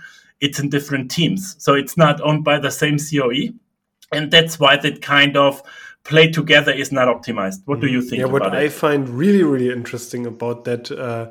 It's 0.40 0.60
in 0.60 0.68
different 0.68 1.10
teams, 1.10 1.56
so 1.58 1.74
it's 1.74 1.96
not 1.96 2.20
owned 2.20 2.44
by 2.44 2.58
the 2.58 2.70
same 2.70 2.98
COE, 2.98 3.54
and 4.12 4.30
that's 4.30 4.60
why 4.60 4.76
that 4.76 5.02
kind 5.02 5.36
of 5.36 5.62
play 6.04 6.30
together 6.30 6.72
is 6.72 6.92
not 6.92 7.08
optimized. 7.08 7.62
What 7.64 7.80
do 7.80 7.86
you 7.86 8.02
think? 8.02 8.20
Yeah, 8.20 8.26
what 8.26 8.42
I 8.54 8.64
it? 8.64 8.72
find 8.72 9.08
really 9.08 9.42
really 9.42 9.72
interesting 9.72 10.26
about 10.26 10.64
that 10.64 10.90
uh, 10.90 11.30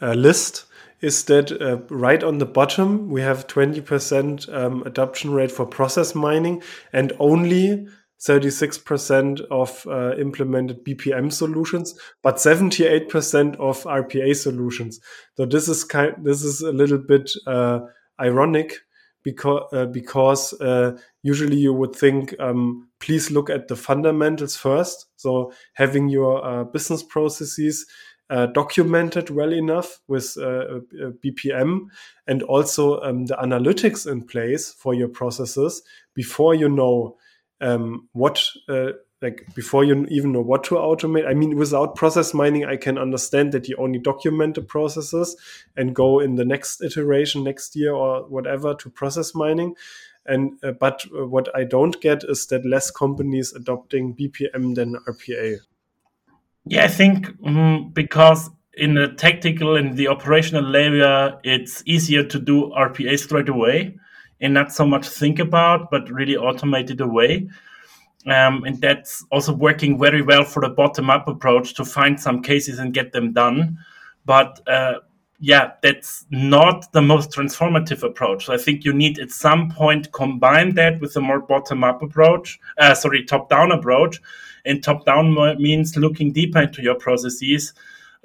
uh 0.00 0.14
list 0.14 0.66
is 1.00 1.24
that 1.24 1.52
uh, 1.60 1.78
right 1.88 2.22
on 2.22 2.38
the 2.38 2.46
bottom 2.46 3.10
we 3.10 3.20
have 3.20 3.46
20% 3.46 4.52
um, 4.54 4.82
adoption 4.86 5.30
rate 5.30 5.52
for 5.52 5.66
process 5.66 6.14
mining 6.14 6.62
and 6.92 7.12
only 7.18 7.86
36% 8.20 9.40
of 9.50 9.86
uh, 9.86 10.16
implemented 10.16 10.84
BPM 10.84 11.32
solutions, 11.32 11.98
but 12.22 12.36
78% 12.36 13.56
of 13.56 13.82
RPA 13.84 14.34
solutions. 14.34 15.00
So 15.36 15.44
this 15.44 15.68
is 15.68 15.84
kind, 15.84 16.14
this 16.22 16.42
is 16.42 16.62
a 16.62 16.72
little 16.72 16.98
bit 16.98 17.30
uh, 17.46 17.80
ironic 18.20 18.78
because 19.22 19.62
uh, 19.72 19.86
because 19.86 20.52
uh, 20.60 20.96
usually 21.22 21.56
you 21.56 21.72
would 21.72 21.96
think, 21.96 22.32
um, 22.38 22.88
please 23.00 23.30
look 23.30 23.50
at 23.50 23.66
the 23.66 23.74
fundamentals 23.74 24.56
first. 24.56 25.06
So 25.16 25.52
having 25.74 26.08
your 26.08 26.44
uh, 26.44 26.64
business 26.64 27.02
processes 27.02 27.86
uh, 28.30 28.46
documented 28.46 29.30
well 29.30 29.52
enough 29.52 30.00
with 30.06 30.36
BPM 30.36 31.86
and 32.26 32.42
also 32.44 33.00
um, 33.00 33.26
the 33.26 33.34
analytics 33.34 34.10
in 34.10 34.24
place 34.24 34.72
for 34.72 34.94
your 34.94 35.08
processes 35.08 35.82
before 36.14 36.54
you 36.54 36.68
know 36.68 37.16
um, 37.60 38.08
what 38.12 38.42
uh, 38.68 38.92
like 39.22 39.46
before 39.54 39.82
you 39.84 40.06
even 40.10 40.32
know 40.32 40.42
what 40.42 40.64
to 40.64 40.74
automate 40.74 41.26
i 41.26 41.32
mean 41.32 41.56
without 41.56 41.96
process 41.96 42.34
mining 42.34 42.64
i 42.64 42.76
can 42.76 42.98
understand 42.98 43.52
that 43.52 43.66
you 43.68 43.76
only 43.78 43.98
document 43.98 44.54
the 44.54 44.62
processes 44.62 45.36
and 45.76 45.94
go 45.94 46.20
in 46.20 46.34
the 46.34 46.44
next 46.44 46.82
iteration 46.82 47.42
next 47.42 47.74
year 47.74 47.92
or 47.92 48.26
whatever 48.28 48.74
to 48.74 48.90
process 48.90 49.34
mining. 49.34 49.74
And 50.28 50.58
uh, 50.64 50.72
but 50.72 51.04
uh, 51.16 51.26
what 51.26 51.48
i 51.54 51.62
don't 51.62 52.00
get 52.00 52.24
is 52.24 52.46
that 52.48 52.66
less 52.66 52.90
companies 52.90 53.52
adopting 53.52 54.14
bpm 54.16 54.74
than 54.74 54.96
rpa 55.08 55.58
yeah 56.64 56.84
i 56.84 56.88
think 56.88 57.28
um, 57.44 57.92
because 57.92 58.50
in 58.74 58.94
the 58.94 59.08
tactical 59.08 59.76
and 59.76 59.96
the 59.96 60.08
operational 60.08 60.64
layer, 60.64 61.38
it's 61.44 61.82
easier 61.86 62.24
to 62.24 62.40
do 62.40 62.72
rpa 62.76 63.16
straight 63.18 63.48
away 63.48 63.96
and 64.40 64.54
not 64.54 64.72
so 64.72 64.86
much 64.86 65.08
think 65.08 65.38
about 65.38 65.90
but 65.90 66.10
really 66.10 66.34
automate 66.34 66.90
it 66.90 67.00
away 67.00 67.48
um, 68.26 68.64
and 68.64 68.80
that's 68.80 69.24
also 69.30 69.52
working 69.54 69.98
very 69.98 70.20
well 70.20 70.44
for 70.44 70.60
the 70.60 70.68
bottom 70.68 71.10
up 71.10 71.28
approach 71.28 71.74
to 71.74 71.84
find 71.84 72.18
some 72.18 72.42
cases 72.42 72.78
and 72.78 72.92
get 72.92 73.12
them 73.12 73.32
done. 73.32 73.78
But 74.24 74.60
uh, 74.66 74.94
yeah, 75.38 75.72
that's 75.82 76.26
not 76.30 76.90
the 76.92 77.02
most 77.02 77.30
transformative 77.30 78.02
approach. 78.02 78.46
So 78.46 78.54
I 78.54 78.58
think 78.58 78.84
you 78.84 78.92
need 78.92 79.20
at 79.20 79.30
some 79.30 79.70
point 79.70 80.10
combine 80.10 80.74
that 80.74 81.00
with 81.00 81.14
a 81.16 81.20
more 81.20 81.40
bottom 81.40 81.84
up 81.84 82.02
approach, 82.02 82.58
uh, 82.78 82.94
sorry, 82.94 83.24
top 83.24 83.48
down 83.48 83.70
approach. 83.70 84.20
And 84.64 84.82
top 84.82 85.06
down 85.06 85.34
means 85.62 85.96
looking 85.96 86.32
deeper 86.32 86.62
into 86.62 86.82
your 86.82 86.96
processes, 86.96 87.72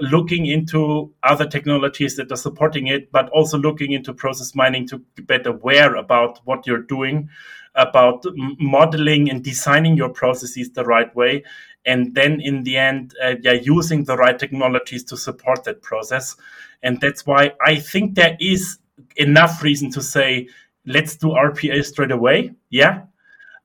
looking 0.02 0.46
into 0.46 1.14
other 1.24 1.48
technologies 1.48 2.16
that 2.16 2.32
are 2.32 2.38
supporting 2.38 2.88
it, 2.88 3.12
but 3.12 3.30
also 3.30 3.58
looking 3.58 3.92
into 3.92 4.14
process 4.14 4.56
mining 4.56 4.88
to 4.88 4.98
better 5.24 5.52
aware 5.52 5.96
about 5.96 6.40
what 6.46 6.66
you're 6.68 6.84
doing 6.84 7.30
about 7.76 8.26
modeling 8.60 9.30
and 9.30 9.44
designing 9.44 9.96
your 9.96 10.10
processes 10.10 10.72
the 10.72 10.84
right 10.84 11.16
way 11.16 11.44
and 11.86 12.14
then 12.16 12.40
in 12.42 12.64
the 12.64 12.78
end 12.78 13.16
uh, 13.24 13.36
yeah 13.42 13.54
using 13.54 14.04
the 14.04 14.16
right 14.18 14.38
technologies 14.38 15.04
to 15.04 15.18
support 15.18 15.64
that 15.64 15.82
process. 15.82 16.36
And 16.84 17.00
that's 17.00 17.26
why 17.26 17.54
i 17.66 17.76
think 17.76 18.16
there 18.16 18.36
is 18.40 18.80
enough 19.16 19.64
reason 19.64 19.90
to 19.92 20.02
say 20.02 20.48
let's 20.86 21.16
do 21.16 21.28
rpa 21.28 21.84
straight 21.86 22.12
away 22.12 22.52
yeah? 22.70 23.04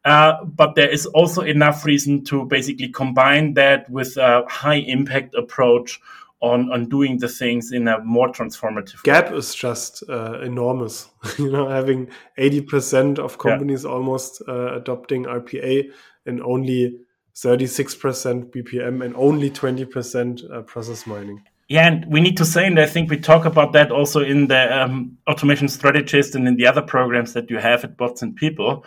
Uh, 0.04 0.44
but 0.44 0.76
there 0.76 0.88
is 0.88 1.04
also 1.06 1.42
enough 1.42 1.84
reason 1.84 2.22
to 2.22 2.44
basically 2.44 2.88
combine 2.88 3.54
that 3.54 3.90
with 3.90 4.16
a 4.16 4.44
high 4.46 4.76
impact 4.76 5.34
approach 5.34 6.00
on 6.46 6.72
on 6.72 6.88
doing 6.88 7.18
the 7.18 7.28
things 7.28 7.72
in 7.72 7.88
a 7.88 7.98
more 8.04 8.28
transformative 8.28 9.02
gap 9.02 9.30
way. 9.30 9.38
is 9.38 9.54
just 9.54 10.02
uh, 10.08 10.40
enormous 10.40 11.08
you 11.38 11.50
know 11.50 11.68
having 11.68 12.08
80% 12.38 13.18
of 13.18 13.38
companies 13.38 13.84
yeah. 13.84 13.90
almost 13.90 14.42
uh, 14.48 14.76
adopting 14.76 15.24
rpa 15.24 15.90
and 16.26 16.42
only 16.42 16.98
36% 17.34 18.50
bpm 18.50 19.04
and 19.04 19.14
only 19.16 19.50
20% 19.50 20.50
uh, 20.50 20.62
process 20.62 21.06
mining 21.06 21.42
yeah, 21.68 21.88
and 21.88 22.06
we 22.06 22.20
need 22.20 22.36
to 22.36 22.44
say, 22.44 22.64
and 22.66 22.78
I 22.78 22.86
think 22.86 23.10
we 23.10 23.18
talk 23.18 23.44
about 23.44 23.72
that 23.72 23.90
also 23.90 24.20
in 24.20 24.46
the 24.46 24.82
um, 24.82 25.18
automation 25.26 25.66
strategist 25.68 26.36
and 26.36 26.46
in 26.46 26.54
the 26.56 26.66
other 26.66 26.82
programs 26.82 27.32
that 27.32 27.50
you 27.50 27.58
have 27.58 27.82
at 27.82 27.96
Bots 27.96 28.22
and 28.22 28.36
People. 28.36 28.84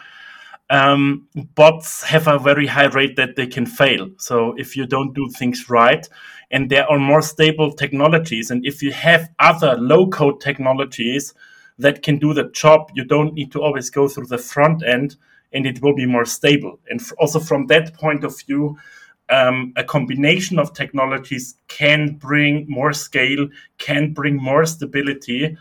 Um, 0.69 1.27
bots 1.55 2.03
have 2.03 2.27
a 2.27 2.39
very 2.39 2.67
high 2.67 2.85
rate 2.85 3.15
that 3.17 3.35
they 3.35 3.47
can 3.47 3.65
fail. 3.65 4.09
So 4.17 4.53
if 4.57 4.77
you 4.77 4.85
don't 4.85 5.13
do 5.13 5.27
things 5.29 5.69
right, 5.69 6.07
and 6.51 6.69
there 6.69 6.89
are 6.89 6.99
more 6.99 7.21
stable 7.21 7.71
technologies. 7.71 8.51
And 8.51 8.65
if 8.65 8.81
you 8.81 8.91
have 8.91 9.29
other 9.39 9.75
low 9.77 10.07
code 10.07 10.41
technologies 10.41 11.33
that 11.77 12.01
can 12.03 12.17
do 12.17 12.33
the 12.33 12.49
job, 12.49 12.91
you 12.93 13.05
don't 13.05 13.33
need 13.33 13.51
to 13.51 13.62
always 13.62 13.89
go 13.89 14.07
through 14.07 14.27
the 14.27 14.38
front 14.38 14.83
end 14.83 15.15
and 15.51 15.65
it 15.65 15.81
will 15.81 15.95
be 15.95 16.05
more 16.05 16.25
stable. 16.25 16.79
And 16.89 17.01
also 17.19 17.39
from 17.39 17.67
that 17.67 17.93
point 17.93 18.23
of 18.23 18.39
view, 18.39 18.77
um, 19.29 19.73
a 19.75 19.83
combination 19.83 20.59
of 20.59 20.73
technologies 20.73 21.55
can 21.67 22.15
bring 22.15 22.65
more 22.67 22.93
scale, 22.93 23.47
can 23.77 24.13
bring 24.13 24.38
more 24.38 24.65
stability. 24.65 25.57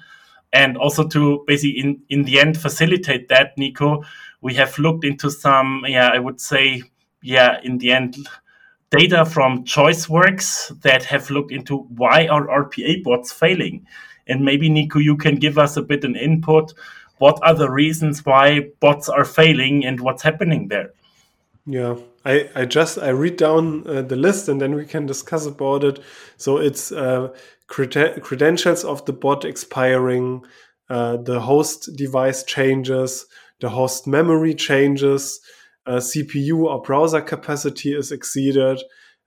And 0.53 0.79
also 0.79 1.07
to 1.09 1.45
basically, 1.47 1.79
in, 1.79 2.01
in 2.09 2.23
the 2.23 2.41
end, 2.41 2.59
facilitate 2.59 3.29
that, 3.29 3.57
Nico, 3.59 4.05
we 4.41 4.55
have 4.55 4.79
looked 4.79 5.05
into 5.05 5.31
some, 5.31 5.85
yeah, 5.87 6.11
I 6.13 6.19
would 6.19 6.41
say, 6.41 6.83
yeah, 7.23 7.59
in 7.63 7.79
the 7.79 7.93
end, 7.93 8.17
data 8.91 9.25
from 9.25 9.65
ChoiceWorks 9.65 10.81
that 10.83 11.05
have 11.05 11.31
looked 11.31 11.53
into 11.53 11.79
why 11.97 12.27
are 12.27 12.47
RPA 12.47 13.03
bots 13.03 13.33
failing. 13.33 13.87
And 14.27 14.45
maybe, 14.45 14.69
Nico, 14.69 14.99
you 14.99 15.17
can 15.17 15.37
give 15.37 15.59
us 15.59 15.77
a 15.77 15.83
bit 15.83 16.05
an 16.05 16.17
input. 16.17 16.73
What 17.19 17.39
are 17.43 17.55
the 17.55 17.71
reasons 17.71 18.25
why 18.25 18.71
bots 18.81 19.09
are 19.09 19.25
failing 19.25 19.85
and 19.85 20.01
what's 20.01 20.23
happening 20.23 20.69
there? 20.69 20.93
Yeah, 21.67 21.97
I, 22.25 22.49
I 22.55 22.65
just 22.65 22.99
I 22.99 23.11
read 23.11 23.37
down 23.37 23.87
uh, 23.87 24.03
the 24.03 24.17
list 24.17 24.49
and 24.49 24.61
then 24.61 24.75
we 24.75 24.87
can 24.87 25.05
discuss 25.05 25.45
about 25.45 25.85
it. 25.85 26.01
So 26.39 26.57
it's 26.57 26.93
uh, 26.93 27.29
cred- 27.69 28.23
credentials 28.23 28.85
of 28.85 29.05
the 29.05 29.13
bot 29.13 29.45
expiring, 29.45 30.45
uh, 30.89 31.19
the 31.19 31.41
host 31.41 31.91
device 31.95 32.43
changes, 32.43 33.27
the 33.61 33.69
host 33.69 34.07
memory 34.07 34.55
changes, 34.55 35.41
uh, 35.89 35.97
CPU 35.97 36.65
or 36.65 36.83
browser 36.83 37.23
capacity 37.23 37.97
is 37.97 38.13
exceeded, 38.13 38.81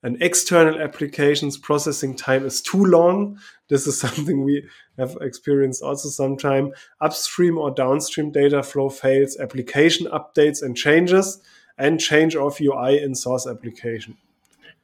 and 0.03 0.21
external 0.21 0.79
applications 0.79 1.57
processing 1.57 2.15
time 2.15 2.45
is 2.45 2.61
too 2.61 2.85
long. 2.85 3.37
This 3.67 3.87
is 3.87 3.99
something 4.05 4.43
we 4.43 4.63
have 4.97 5.17
experienced 5.21 5.81
also 5.81 6.09
sometime. 6.09 6.71
Upstream 7.01 7.57
or 7.57 7.71
downstream 7.71 8.31
data 8.31 8.61
flow 8.61 8.89
fails, 8.89 9.37
application 9.39 10.07
updates 10.07 10.61
and 10.61 10.77
changes, 10.77 11.41
and 11.77 11.99
change 11.99 12.35
of 12.35 12.61
UI 12.61 13.01
in 13.01 13.15
source 13.15 13.47
application. 13.47 14.17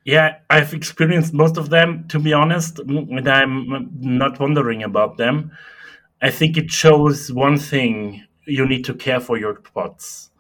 Yeah, 0.04 0.38
I've 0.50 0.74
experienced 0.74 1.34
most 1.34 1.58
of 1.58 1.70
them, 1.70 2.08
to 2.08 2.18
be 2.18 2.34
honest, 2.34 2.80
and 2.80 3.30
I'm 3.30 3.90
not 4.00 4.40
wondering 4.40 4.82
about 4.82 5.18
them. 5.18 5.52
I 6.22 6.32
think 6.32 6.58
it 6.58 6.72
shows 6.72 7.32
one 7.32 7.58
thing 7.58 8.24
you 8.46 8.66
need 8.66 8.86
to 8.86 8.96
care 8.96 9.20
for 9.20 9.38
your 9.38 9.62
bots 9.76 10.32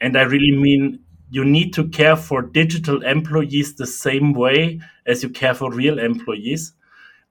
and 0.00 0.16
I 0.16 0.22
really 0.22 0.56
mean 0.56 1.00
you 1.30 1.44
need 1.44 1.72
to 1.74 1.88
care 1.88 2.16
for 2.16 2.42
digital 2.42 3.02
employees 3.02 3.74
the 3.74 3.86
same 3.86 4.32
way 4.32 4.80
as 5.06 5.22
you 5.22 5.28
care 5.28 5.54
for 5.54 5.72
real 5.72 5.98
employees. 5.98 6.72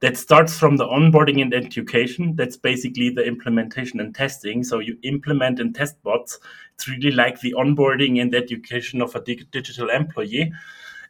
That 0.01 0.17
starts 0.17 0.60
from 0.60 0.75
the 0.75 0.86
onboarding 0.86 1.41
and 1.41 1.54
education. 1.54 2.36
That's 2.36 2.58
basically 2.58 3.10
the 3.10 3.25
implementation 3.25 4.01
and 4.01 4.13
testing. 4.13 4.63
So 4.63 4.80
you 4.80 4.97
implement 5.04 5.60
and 5.60 5.73
test 5.73 6.01
bots. 6.04 6.38
It's 6.73 6.88
really 6.88 7.12
like 7.12 7.39
the 7.39 7.54
onboarding 7.58 8.21
and 8.21 8.36
education 8.36 9.01
of 9.01 9.15
a 9.15 9.21
digital 9.21 9.89
employee. 9.89 10.51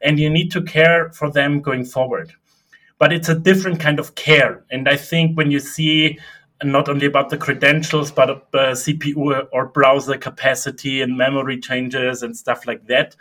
And 0.02 0.20
you 0.20 0.30
need 0.30 0.52
to 0.52 0.62
care 0.62 1.10
for 1.10 1.32
them 1.32 1.62
going 1.62 1.86
forward. 1.86 2.34
But 3.00 3.12
it's 3.12 3.28
a 3.28 3.40
different 3.40 3.80
kind 3.80 4.00
of 4.00 4.14
care. 4.14 4.64
And 4.70 4.88
I 4.88 4.98
think 4.98 5.36
when 5.36 5.50
you 5.50 5.60
see 5.60 6.20
not 6.64 6.90
only 6.90 7.06
about 7.06 7.30
the 7.30 7.38
credentials, 7.38 8.12
but 8.12 8.30
uh, 8.30 8.72
CPU 8.72 9.48
or 9.52 9.68
browser 9.68 10.18
capacity 10.18 11.02
and 11.02 11.18
memory 11.18 11.60
changes 11.60 12.24
and 12.24 12.36
stuff 12.36 12.66
like 12.66 12.88
that. 12.88 13.16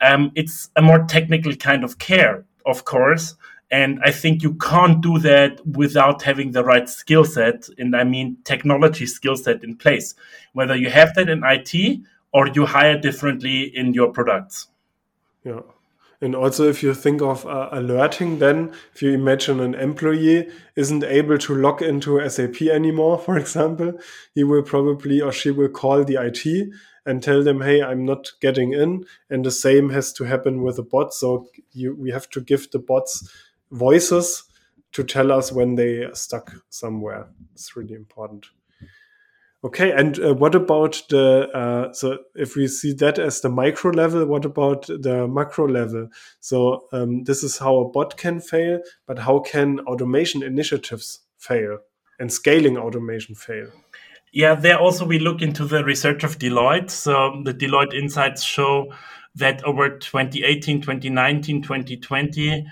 Um, 0.00 0.32
it's 0.34 0.70
a 0.76 0.82
more 0.82 1.04
technical 1.04 1.54
kind 1.56 1.84
of 1.84 1.98
care, 1.98 2.44
of 2.66 2.84
course. 2.84 3.34
And 3.70 3.98
I 4.04 4.10
think 4.12 4.42
you 4.42 4.54
can't 4.54 5.00
do 5.00 5.18
that 5.20 5.66
without 5.66 6.22
having 6.22 6.52
the 6.52 6.64
right 6.64 6.88
skill 6.88 7.24
set. 7.24 7.68
And 7.78 7.96
I 7.96 8.04
mean, 8.04 8.36
technology 8.44 9.06
skill 9.06 9.36
set 9.36 9.64
in 9.64 9.76
place, 9.76 10.14
whether 10.52 10.76
you 10.76 10.90
have 10.90 11.14
that 11.14 11.28
in 11.28 11.42
IT 11.44 12.00
or 12.32 12.48
you 12.48 12.66
hire 12.66 12.98
differently 12.98 13.76
in 13.76 13.94
your 13.94 14.12
products. 14.12 14.68
Yeah. 15.44 15.60
And 16.20 16.34
also, 16.34 16.68
if 16.68 16.82
you 16.82 16.94
think 16.94 17.22
of 17.22 17.46
uh, 17.46 17.68
alerting, 17.72 18.38
then 18.38 18.72
if 18.94 19.02
you 19.02 19.12
imagine 19.12 19.60
an 19.60 19.74
employee 19.74 20.48
isn't 20.76 21.04
able 21.04 21.38
to 21.38 21.54
log 21.54 21.82
into 21.82 22.26
SAP 22.28 22.62
anymore, 22.62 23.18
for 23.26 23.36
example, 23.36 23.98
he 24.34 24.44
will 24.44 24.62
probably 24.62 25.20
or 25.20 25.32
she 25.32 25.50
will 25.50 25.68
call 25.68 26.04
the 26.04 26.16
IT 26.16 26.68
and 27.06 27.22
tell 27.22 27.42
them, 27.42 27.60
"Hey, 27.60 27.82
I'm 27.82 28.04
not 28.04 28.32
getting 28.40 28.72
in." 28.72 29.04
And 29.28 29.44
the 29.44 29.50
same 29.50 29.90
has 29.90 30.12
to 30.14 30.24
happen 30.24 30.62
with 30.62 30.76
the 30.76 30.82
bots. 30.82 31.18
So 31.18 31.48
you, 31.72 31.94
we 31.94 32.10
have 32.10 32.28
to 32.30 32.40
give 32.40 32.70
the 32.70 32.78
bots 32.78 33.28
voices 33.70 34.44
to 34.92 35.04
tell 35.04 35.32
us 35.32 35.50
when 35.52 35.74
they 35.74 36.04
are 36.04 36.14
stuck 36.14 36.54
somewhere. 36.70 37.28
It's 37.52 37.76
really 37.76 37.94
important. 37.94 38.46
Okay, 39.64 39.92
and 39.92 40.22
uh, 40.22 40.34
what 40.34 40.54
about 40.54 41.02
the 41.08 41.48
uh, 41.54 41.90
so 41.94 42.18
if 42.34 42.54
we 42.54 42.68
see 42.68 42.92
that 42.92 43.18
as 43.18 43.40
the 43.40 43.48
micro 43.48 43.92
level, 43.92 44.26
what 44.26 44.44
about 44.44 44.86
the 44.86 45.26
macro 45.26 45.66
level? 45.66 46.10
So 46.40 46.86
um, 46.92 47.24
this 47.24 47.42
is 47.42 47.56
how 47.56 47.76
a 47.78 47.88
bot 47.88 48.18
can 48.18 48.40
fail, 48.40 48.80
but 49.06 49.20
how 49.20 49.38
can 49.38 49.80
automation 49.80 50.42
initiatives 50.42 51.20
fail 51.38 51.78
and 52.20 52.30
scaling 52.30 52.76
automation 52.76 53.34
fail? 53.34 53.68
Yeah, 54.34 54.54
there 54.54 54.78
also 54.78 55.06
we 55.06 55.18
look 55.18 55.40
into 55.40 55.64
the 55.64 55.82
research 55.82 56.24
of 56.24 56.38
Deloitte. 56.38 56.90
So 56.90 57.40
the 57.44 57.54
Deloitte 57.54 57.94
insights 57.94 58.42
show 58.42 58.92
that 59.36 59.64
over 59.64 59.98
2018, 59.98 60.82
2019, 60.82 61.62
2020, 61.62 62.66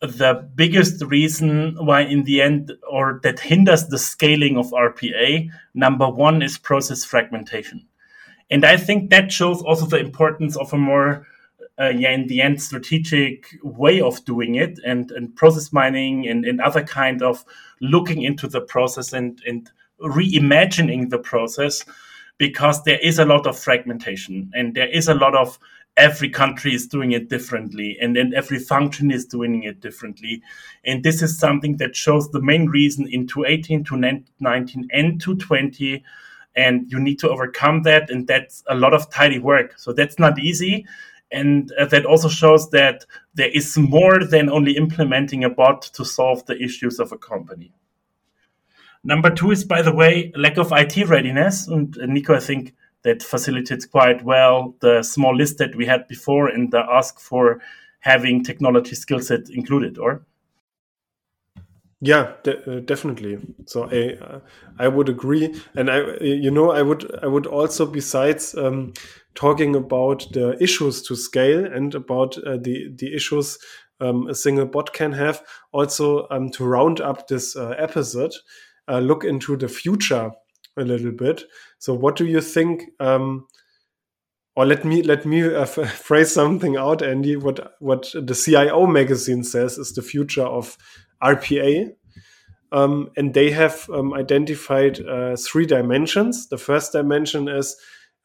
the 0.00 0.48
biggest 0.54 1.02
reason 1.04 1.76
why 1.84 2.02
in 2.02 2.24
the 2.24 2.42
end 2.42 2.72
or 2.90 3.20
that 3.22 3.40
hinders 3.40 3.86
the 3.88 3.98
scaling 3.98 4.56
of 4.56 4.70
RPA, 4.70 5.48
number 5.74 6.08
one 6.08 6.42
is 6.42 6.58
process 6.58 7.04
fragmentation. 7.04 7.86
And 8.50 8.64
I 8.64 8.76
think 8.76 9.10
that 9.10 9.32
shows 9.32 9.62
also 9.62 9.86
the 9.86 9.98
importance 9.98 10.56
of 10.56 10.72
a 10.72 10.78
more 10.78 11.26
uh, 11.78 11.92
yeah, 11.94 12.10
in 12.10 12.26
the 12.26 12.40
end, 12.40 12.62
strategic 12.62 13.54
way 13.62 14.00
of 14.00 14.24
doing 14.24 14.54
it 14.54 14.78
and, 14.84 15.10
and 15.10 15.36
process 15.36 15.72
mining 15.72 16.26
and, 16.26 16.44
and 16.44 16.60
other 16.60 16.82
kind 16.82 17.22
of 17.22 17.44
looking 17.80 18.22
into 18.22 18.48
the 18.48 18.62
process 18.62 19.12
and, 19.12 19.42
and 19.46 19.70
reimagining 20.00 21.10
the 21.10 21.18
process 21.18 21.84
because 22.38 22.82
there 22.84 22.98
is 23.00 23.18
a 23.18 23.24
lot 23.24 23.46
of 23.46 23.58
fragmentation 23.58 24.50
and 24.54 24.74
there 24.74 24.88
is 24.88 25.08
a 25.08 25.14
lot 25.14 25.34
of 25.34 25.58
every 25.96 26.28
country 26.28 26.74
is 26.74 26.86
doing 26.86 27.12
it 27.12 27.28
differently 27.28 27.96
and 28.00 28.14
then 28.16 28.32
every 28.34 28.58
function 28.58 29.10
is 29.10 29.24
doing 29.24 29.62
it 29.62 29.80
differently 29.80 30.42
and 30.84 31.02
this 31.02 31.22
is 31.22 31.38
something 31.38 31.76
that 31.78 31.96
shows 31.96 32.30
the 32.30 32.42
main 32.42 32.66
reason 32.66 33.08
in 33.08 33.26
2018 33.26 33.84
to 33.84 33.96
19 34.40 34.88
and 34.92 35.20
2020 35.20 36.04
and 36.54 36.90
you 36.90 36.98
need 37.00 37.18
to 37.18 37.30
overcome 37.30 37.82
that 37.82 38.10
and 38.10 38.26
that's 38.26 38.62
a 38.68 38.74
lot 38.74 38.92
of 38.92 39.10
tidy 39.10 39.38
work 39.38 39.78
so 39.78 39.92
that's 39.92 40.18
not 40.18 40.38
easy 40.38 40.86
and 41.32 41.72
uh, 41.72 41.86
that 41.86 42.06
also 42.06 42.28
shows 42.28 42.70
that 42.70 43.04
there 43.34 43.50
is 43.50 43.76
more 43.76 44.24
than 44.24 44.48
only 44.48 44.76
implementing 44.76 45.44
a 45.44 45.50
bot 45.50 45.82
to 45.82 46.04
solve 46.04 46.44
the 46.46 46.60
issues 46.62 47.00
of 47.00 47.12
a 47.12 47.18
company. 47.18 47.72
Number 49.02 49.30
two 49.30 49.50
is, 49.50 49.64
by 49.64 49.82
the 49.82 49.94
way, 49.94 50.32
lack 50.36 50.56
of 50.56 50.72
IT 50.72 51.08
readiness. 51.08 51.68
And 51.68 51.96
uh, 51.98 52.06
Nico, 52.06 52.34
I 52.34 52.40
think 52.40 52.74
that 53.02 53.22
facilitates 53.22 53.86
quite 53.86 54.24
well 54.24 54.74
the 54.80 55.02
small 55.02 55.36
list 55.36 55.58
that 55.58 55.76
we 55.76 55.86
had 55.86 56.08
before 56.08 56.48
and 56.48 56.72
the 56.72 56.78
ask 56.78 57.20
for 57.20 57.60
having 58.00 58.44
technology 58.44 58.94
skill 58.94 59.20
set 59.20 59.48
included, 59.50 59.98
or? 59.98 60.22
Yeah, 62.00 62.34
de 62.42 62.52
uh, 62.66 62.80
definitely. 62.80 63.38
So 63.66 63.84
I 63.84 64.16
uh, 64.22 64.40
I 64.78 64.88
would 64.88 65.08
agree, 65.08 65.54
and 65.74 65.90
I 65.90 66.18
you 66.20 66.50
know 66.50 66.70
I 66.70 66.82
would 66.82 67.04
I 67.22 67.26
would 67.26 67.46
also 67.46 67.86
besides 67.86 68.54
um, 68.54 68.92
talking 69.34 69.74
about 69.74 70.26
the 70.32 70.62
issues 70.62 71.02
to 71.02 71.16
scale 71.16 71.64
and 71.64 71.94
about 71.94 72.36
uh, 72.38 72.58
the 72.58 72.92
the 72.94 73.14
issues 73.14 73.58
um, 74.00 74.28
a 74.28 74.34
single 74.34 74.66
bot 74.66 74.92
can 74.92 75.12
have, 75.12 75.42
also 75.72 76.26
um, 76.30 76.50
to 76.50 76.64
round 76.64 77.00
up 77.00 77.28
this 77.28 77.56
uh, 77.56 77.74
episode, 77.78 78.34
uh, 78.88 78.98
look 78.98 79.24
into 79.24 79.56
the 79.56 79.68
future 79.68 80.30
a 80.76 80.82
little 80.82 81.12
bit. 81.12 81.44
So 81.78 81.94
what 81.94 82.16
do 82.16 82.26
you 82.26 82.40
think? 82.40 82.84
Um, 83.00 83.46
or 84.54 84.64
let 84.64 84.84
me 84.84 85.02
let 85.02 85.26
me 85.26 85.42
uh, 85.42 85.64
phrase 85.66 86.32
something 86.32 86.76
out, 86.76 87.02
Andy. 87.02 87.36
What 87.36 87.74
what 87.80 88.12
the 88.14 88.34
CIO 88.34 88.86
magazine 88.86 89.44
says 89.44 89.78
is 89.78 89.92
the 89.92 90.02
future 90.02 90.46
of 90.46 90.76
RPA. 91.22 91.92
Um, 92.72 93.10
and 93.16 93.32
they 93.32 93.52
have 93.52 93.88
um, 93.90 94.12
identified 94.12 95.00
uh, 95.00 95.36
three 95.36 95.66
dimensions. 95.66 96.48
The 96.48 96.58
first 96.58 96.92
dimension 96.92 97.48
is 97.48 97.76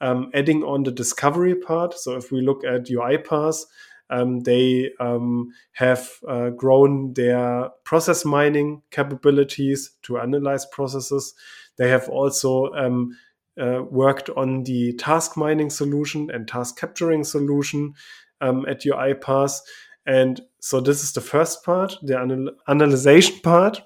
um, 0.02 0.32
adding 0.34 0.64
on 0.64 0.84
the 0.84 0.92
discovery 0.92 1.56
part. 1.56 1.94
So 1.94 2.16
if 2.16 2.32
we 2.32 2.42
look 2.42 2.66
at 2.66 2.88
UiPath, 2.88 3.64
um, 4.10 4.42
they 4.42 4.92
um, 5.00 5.52
have 5.74 6.10
uh, 6.28 6.50
grown 6.50 7.14
their 7.14 7.70
process 7.86 8.26
mining 8.26 8.82
capabilities 8.92 9.92
to 10.04 10.18
analyze 10.18 10.66
processes. 10.66 11.34
They 11.78 11.90
have 11.90 12.10
also 12.10 12.74
um, 12.74 13.16
uh, 13.60 13.84
worked 13.90 14.30
on 14.32 14.64
the 14.64 14.94
task 14.94 15.36
mining 15.38 15.70
solution 15.70 16.30
and 16.32 16.48
task 16.48 16.78
capturing 16.78 17.24
solution 17.24 17.94
at 18.42 18.82
UiPath. 18.82 19.60
And 20.06 20.42
so 20.60 20.80
this 20.82 21.04
is 21.04 21.14
the 21.14 21.22
first 21.22 21.64
part, 21.64 21.96
the 22.02 22.20
anal- 22.20 22.56
analyzation 22.68 23.40
part. 23.42 23.82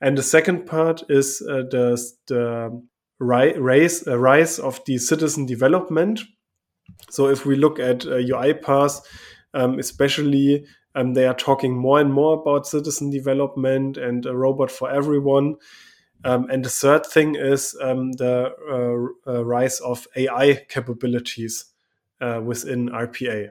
And 0.00 0.18
the 0.18 0.22
second 0.22 0.66
part 0.66 1.04
is 1.08 1.42
uh, 1.48 1.62
the, 1.70 2.00
the 2.26 2.82
ri- 3.18 3.58
rise, 3.58 4.06
uh, 4.06 4.18
rise 4.18 4.58
of 4.58 4.84
the 4.84 4.98
citizen 4.98 5.46
development. 5.46 6.20
So 7.10 7.28
if 7.28 7.46
we 7.46 7.56
look 7.56 7.78
at 7.78 8.04
uh, 8.04 8.18
UiPath, 8.18 9.00
um, 9.54 9.78
especially, 9.78 10.66
um, 10.94 11.14
they 11.14 11.26
are 11.26 11.34
talking 11.34 11.76
more 11.76 12.00
and 12.00 12.12
more 12.12 12.40
about 12.40 12.66
citizen 12.66 13.10
development 13.10 13.96
and 13.96 14.26
a 14.26 14.36
robot 14.36 14.70
for 14.70 14.90
everyone. 14.90 15.56
Um, 16.26 16.50
and 16.50 16.64
the 16.64 16.70
third 16.70 17.06
thing 17.06 17.36
is 17.36 17.76
um, 17.80 18.12
the 18.12 18.52
uh, 19.26 19.30
uh, 19.30 19.44
rise 19.44 19.80
of 19.80 20.08
AI 20.16 20.64
capabilities 20.68 21.66
uh, 22.20 22.40
within 22.44 22.88
RPA. 22.88 23.50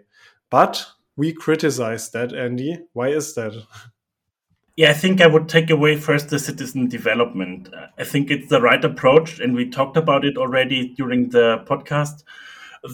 But 0.50 0.86
we 1.16 1.32
criticize 1.32 2.10
that, 2.12 2.34
Andy. 2.34 2.80
Why 2.94 3.10
is 3.10 3.34
that? 3.36 3.54
Yeah, 4.78 4.90
I 4.90 4.94
think 4.94 5.22
I 5.22 5.28
would 5.28 5.48
take 5.48 5.70
away 5.70 5.96
first 5.96 6.28
the 6.28 6.38
citizen 6.38 6.90
development. 6.90 7.70
I 7.98 8.04
think 8.04 8.30
it's 8.30 8.50
the 8.50 8.60
right 8.60 8.84
approach, 8.84 9.40
and 9.40 9.56
we 9.56 9.70
talked 9.70 9.96
about 9.96 10.26
it 10.26 10.36
already 10.36 10.90
during 10.90 11.30
the 11.30 11.64
podcast. 11.66 12.26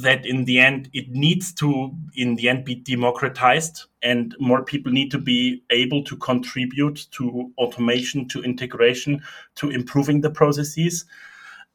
That 0.02 0.26
in 0.26 0.46
the 0.46 0.60
end, 0.60 0.90
it 0.94 1.10
needs 1.10 1.52
to, 1.56 1.92
in 2.16 2.36
the 2.36 2.48
end, 2.48 2.64
be 2.64 2.76
democratized, 2.76 3.86
and 4.02 4.34
more 4.40 4.64
people 4.64 4.92
need 4.92 5.12
to 5.12 5.18
be 5.18 5.64
able 5.70 6.04
to 6.06 6.16
contribute 6.16 7.08
to 7.12 7.52
automation, 7.58 8.28
to 8.30 8.42
integration, 8.42 9.22
to 9.56 9.70
improving 9.70 10.22
the 10.22 10.30
processes, 10.30 11.04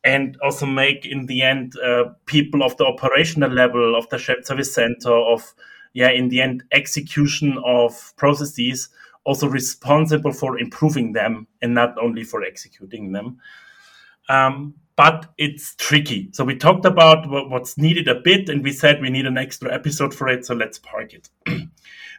and 0.02 0.38
also 0.42 0.64
make, 0.64 1.05
in 1.05 1.26
the 1.26 1.42
end, 1.42 1.74
uh, 1.81 2.05
people 2.24 2.62
of 2.62 2.76
the 2.79 2.87
operational 2.87 3.50
level 3.50 3.94
of 3.94 4.09
the 4.09 4.18
shared 4.18 4.46
service 4.46 4.74
center 4.74 5.12
of 5.12 5.55
yeah, 5.96 6.11
in 6.11 6.29
the 6.29 6.42
end, 6.42 6.62
execution 6.72 7.59
of 7.64 8.12
processes 8.16 8.90
also 9.24 9.48
responsible 9.48 10.31
for 10.31 10.59
improving 10.59 11.14
them 11.14 11.46
and 11.62 11.72
not 11.72 11.96
only 11.96 12.22
for 12.22 12.44
executing 12.44 13.12
them. 13.12 13.38
Um, 14.29 14.74
but 14.96 15.32
it's 15.37 15.74
tricky. 15.76 16.30
So 16.32 16.42
we 16.42 16.56
talked 16.56 16.87
about 16.87 17.28
what's 17.28 17.76
needed 17.76 18.09
a 18.09 18.20
bit, 18.20 18.48
and 18.48 18.64
we 18.64 18.72
said 18.72 19.00
we 19.00 19.11
need 19.11 19.26
an 19.26 19.38
extra 19.38 19.72
episode 19.72 20.14
for 20.14 20.28
it. 20.28 20.46
So 20.46 20.54
let's 20.54 20.78
park 20.78 21.12
it. 21.12 21.28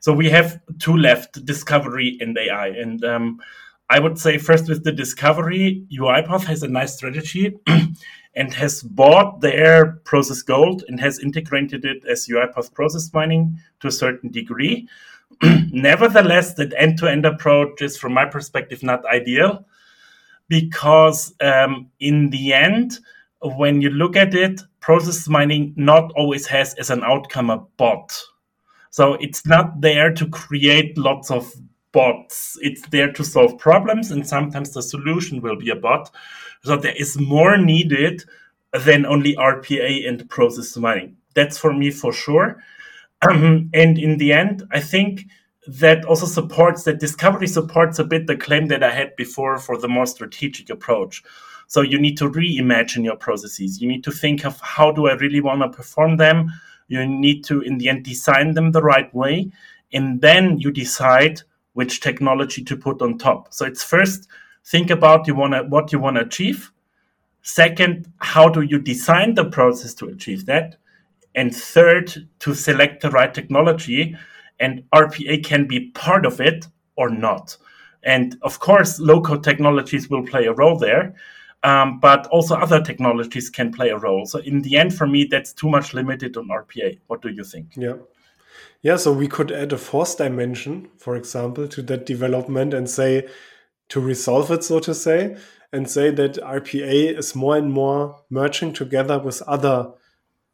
so 0.01 0.13
we 0.13 0.29
have 0.29 0.59
two 0.77 0.95
left: 0.95 1.43
discovery 1.43 2.17
and 2.21 2.37
AI. 2.37 2.67
And 2.67 3.03
um, 3.03 3.41
I 3.89 3.99
would 3.99 4.19
say 4.19 4.37
first 4.37 4.69
with 4.69 4.83
the 4.83 4.91
discovery, 4.91 5.85
UiPath 5.91 6.43
has 6.45 6.61
a 6.61 6.67
nice 6.67 6.95
strategy 6.95 7.57
and 8.35 8.53
has 8.53 8.83
bought 8.83 9.41
their 9.41 9.99
ProcessGold 10.03 10.83
and 10.87 10.99
has 10.99 11.19
integrated 11.19 11.83
it 11.83 12.05
as 12.07 12.27
UiPath 12.27 12.73
process 12.73 13.11
mining 13.11 13.57
to 13.79 13.87
a 13.87 13.91
certain 13.91 14.29
degree. 14.29 14.87
Nevertheless, 15.71 16.53
that 16.55 16.73
end-to-end 16.77 17.25
approach 17.25 17.81
is, 17.81 17.97
from 17.97 18.13
my 18.13 18.25
perspective, 18.25 18.83
not 18.83 19.05
ideal 19.05 19.65
because 20.49 21.33
um, 21.41 21.89
in 21.99 22.29
the 22.29 22.53
end, 22.53 22.99
when 23.41 23.81
you 23.81 23.89
look 23.89 24.15
at 24.15 24.33
it, 24.33 24.61
process 24.79 25.27
mining 25.27 25.73
not 25.75 26.11
always 26.13 26.47
has 26.47 26.73
as 26.75 26.89
an 26.89 27.03
outcome 27.03 27.49
a 27.49 27.57
bot. 27.77 28.17
So 28.89 29.13
it's 29.15 29.45
not 29.45 29.81
there 29.81 30.13
to 30.13 30.27
create 30.29 30.97
lots 30.97 31.29
of 31.29 31.53
bots. 31.91 32.57
It's 32.61 32.87
there 32.89 33.11
to 33.11 33.23
solve 33.23 33.57
problems, 33.57 34.11
and 34.11 34.27
sometimes 34.27 34.73
the 34.73 34.81
solution 34.81 35.41
will 35.41 35.55
be 35.55 35.69
a 35.69 35.75
bot. 35.75 36.09
So 36.63 36.77
there 36.77 36.95
is 36.95 37.19
more 37.19 37.57
needed 37.57 38.23
than 38.85 39.05
only 39.05 39.35
RPA 39.35 40.07
and 40.07 40.29
process 40.29 40.75
mining. 40.77 41.17
That's 41.33 41.57
for 41.57 41.73
me 41.73 41.91
for 41.91 42.11
sure. 42.11 42.63
Um, 43.27 43.69
and 43.73 43.97
in 43.97 44.17
the 44.17 44.33
end, 44.33 44.63
I 44.71 44.79
think 44.79 45.25
that 45.67 46.05
also 46.05 46.25
supports 46.25 46.83
that 46.83 46.99
discovery 46.99 47.47
supports 47.47 47.99
a 47.99 48.03
bit 48.03 48.27
the 48.27 48.37
claim 48.37 48.67
that 48.67 48.83
I 48.83 48.91
had 48.91 49.15
before 49.15 49.57
for 49.57 49.77
the 49.77 49.87
more 49.87 50.05
strategic 50.05 50.69
approach. 50.69 51.23
So 51.67 51.81
you 51.81 51.99
need 51.99 52.17
to 52.17 52.29
reimagine 52.29 53.03
your 53.03 53.17
processes. 53.17 53.81
You 53.81 53.87
need 53.87 54.03
to 54.05 54.11
think 54.11 54.45
of 54.45 54.59
how 54.61 54.91
do 54.91 55.07
I 55.07 55.15
really 55.15 55.41
want 55.41 55.61
to 55.61 55.69
perform 55.69 56.17
them. 56.17 56.51
You 56.87 57.05
need 57.05 57.43
to, 57.45 57.61
in 57.61 57.77
the 57.77 57.89
end, 57.89 58.05
design 58.05 58.53
them 58.53 58.71
the 58.71 58.81
right 58.81 59.13
way, 59.13 59.51
and 59.91 60.21
then 60.21 60.59
you 60.59 60.71
decide 60.71 61.41
which 61.73 61.99
technology 61.99 62.63
to 62.63 62.77
put 62.77 63.01
on 63.01 63.17
top. 63.17 63.53
So 63.53 63.65
it's 63.65 63.83
first 63.83 64.27
think 64.65 64.89
about 64.89 65.27
you 65.27 65.35
wanna 65.35 65.63
what 65.63 65.91
you 65.91 65.99
want 65.99 66.15
to 66.17 66.23
achieve. 66.23 66.71
Second, 67.41 68.11
how 68.17 68.49
do 68.49 68.61
you 68.61 68.79
design 68.79 69.35
the 69.35 69.45
process 69.45 69.93
to 69.95 70.07
achieve 70.07 70.45
that? 70.45 70.75
And 71.35 71.55
third, 71.55 72.27
to 72.39 72.53
select 72.53 73.01
the 73.01 73.11
right 73.11 73.33
technology. 73.33 74.17
And 74.59 74.83
RPA 74.93 75.43
can 75.43 75.67
be 75.67 75.91
part 75.91 76.25
of 76.25 76.41
it 76.41 76.67
or 76.95 77.09
not. 77.09 77.57
And 78.03 78.37
of 78.41 78.59
course, 78.59 78.99
code 78.99 79.43
technologies 79.43 80.09
will 80.09 80.23
play 80.23 80.45
a 80.45 80.53
role 80.53 80.77
there. 80.77 81.15
Um, 81.63 81.99
but 81.99 82.27
also 82.27 82.55
other 82.55 82.81
technologies 82.81 83.49
can 83.49 83.73
play 83.73 83.89
a 83.89 83.97
role. 83.97 84.25
So 84.25 84.39
in 84.39 84.61
the 84.61 84.77
end, 84.77 84.93
for 84.93 85.07
me, 85.07 85.25
that's 85.25 85.53
too 85.53 85.67
much 85.67 85.93
limited 85.93 86.37
on 86.37 86.47
RPA. 86.49 86.99
What 87.07 87.21
do 87.21 87.29
you 87.29 87.43
think? 87.43 87.73
Yeah. 87.75 87.95
Yeah, 88.83 88.95
so 88.97 89.11
we 89.11 89.27
could 89.27 89.51
add 89.51 89.73
a 89.73 89.77
fourth 89.77 90.17
dimension, 90.17 90.89
for 90.97 91.15
example, 91.15 91.67
to 91.67 91.81
that 91.83 92.05
development 92.05 92.73
and 92.73 92.87
say, 92.87 93.27
to 93.89 93.99
resolve 93.99 94.51
it, 94.51 94.63
so 94.63 94.79
to 94.79 94.93
say, 94.93 95.37
and 95.73 95.89
say 95.89 96.11
that 96.11 96.35
RPA 96.35 97.17
is 97.17 97.35
more 97.35 97.57
and 97.57 97.71
more 97.71 98.21
merging 98.29 98.73
together 98.73 99.19
with 99.19 99.41
other 99.43 99.91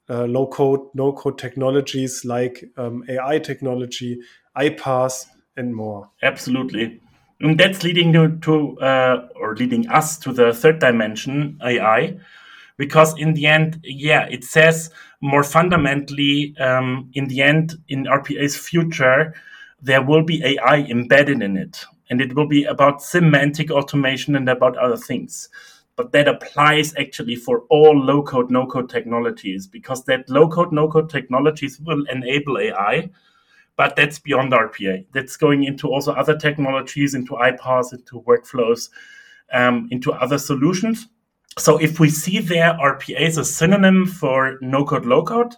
uh, 0.10 0.26
low 0.26 0.48
code, 0.48 0.82
no 0.94 1.14
code 1.14 1.38
technologies 1.38 2.26
like 2.26 2.64
um, 2.78 3.04
AI 3.10 3.40
technology, 3.40 4.20
iPaaS, 4.58 5.28
and 5.58 5.76
more. 5.76 6.10
Absolutely. 6.22 7.00
And 7.40 7.60
that's 7.60 7.84
leading 7.84 8.14
to, 8.14 8.38
to 8.38 8.80
uh, 8.80 9.28
or 9.36 9.56
leading 9.56 9.88
us 9.90 10.18
to 10.20 10.32
the 10.32 10.54
third 10.54 10.80
dimension, 10.80 11.60
AI, 11.64 12.18
because 12.78 13.18
in 13.18 13.34
the 13.34 13.48
end, 13.48 13.80
yeah, 13.84 14.28
it 14.30 14.44
says 14.44 14.90
more 15.22 15.44
fundamentally, 15.44 16.56
um, 16.60 17.10
in 17.14 17.28
the 17.28 17.42
end, 17.42 17.76
in 17.88 18.06
RPA's 18.06 18.58
future, 18.58 19.34
there 19.82 20.02
will 20.02 20.24
be 20.24 20.44
AI 20.44 20.80
embedded 20.90 21.42
in 21.42 21.58
it, 21.58 21.86
and 22.10 22.22
it 22.22 22.36
will 22.36 22.48
be 22.48 22.64
about 22.64 23.02
semantic 23.02 23.70
automation 23.72 24.36
and 24.36 24.48
about 24.50 24.78
other 24.78 24.98
things. 24.98 25.50
But 25.96 26.12
that 26.12 26.28
applies 26.28 26.96
actually 26.98 27.36
for 27.36 27.66
all 27.70 27.96
low 27.96 28.24
code, 28.24 28.50
no 28.50 28.66
code 28.66 28.90
technologies 28.90 29.68
because 29.68 30.04
that 30.06 30.28
low 30.30 30.48
code, 30.48 30.72
no 30.72 30.88
code 30.88 31.10
technologies 31.10 31.80
will 31.80 32.04
enable 32.08 32.58
AI 32.58 33.10
but 33.76 33.96
that's 33.96 34.20
beyond 34.20 34.52
RPA. 34.52 35.06
That's 35.14 35.36
going 35.36 35.64
into 35.64 35.92
also 35.92 36.14
other 36.14 36.38
technologies, 36.38 37.16
into 37.16 37.34
iPaaS, 37.34 37.94
into 37.94 38.22
workflows, 38.22 38.90
um, 39.52 39.88
into 39.92 40.12
other 40.14 40.38
solutions. 40.38 41.08
So 41.58 41.78
if 41.78 42.00
we 42.00 42.10
see 42.10 42.40
there 42.40 42.74
RPA 42.74 43.20
as 43.20 43.38
a 43.38 43.46
synonym 43.46 44.06
for 44.06 44.58
no 44.62 44.86
code, 44.86 45.06
low 45.06 45.24
code, 45.24 45.56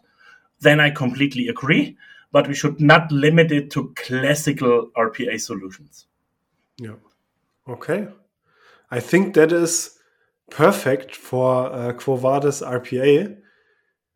then 0.59 0.79
I 0.79 0.89
completely 0.89 1.47
agree. 1.49 1.97
But 2.31 2.47
we 2.47 2.53
should 2.53 2.81
not 2.81 3.11
limit 3.11 3.51
it 3.51 3.71
to 3.71 3.93
classical 3.95 4.89
RPA 4.97 5.39
solutions. 5.39 6.07
Yeah. 6.77 6.95
Okay. 7.67 8.07
I 8.91 8.99
think 8.99 9.35
that 9.35 9.51
is 9.51 9.94
perfect 10.49 11.15
for 11.15 11.71
uh, 11.71 11.93
Quo 11.93 12.15
Vadis 12.15 12.61
RPA. 12.61 13.37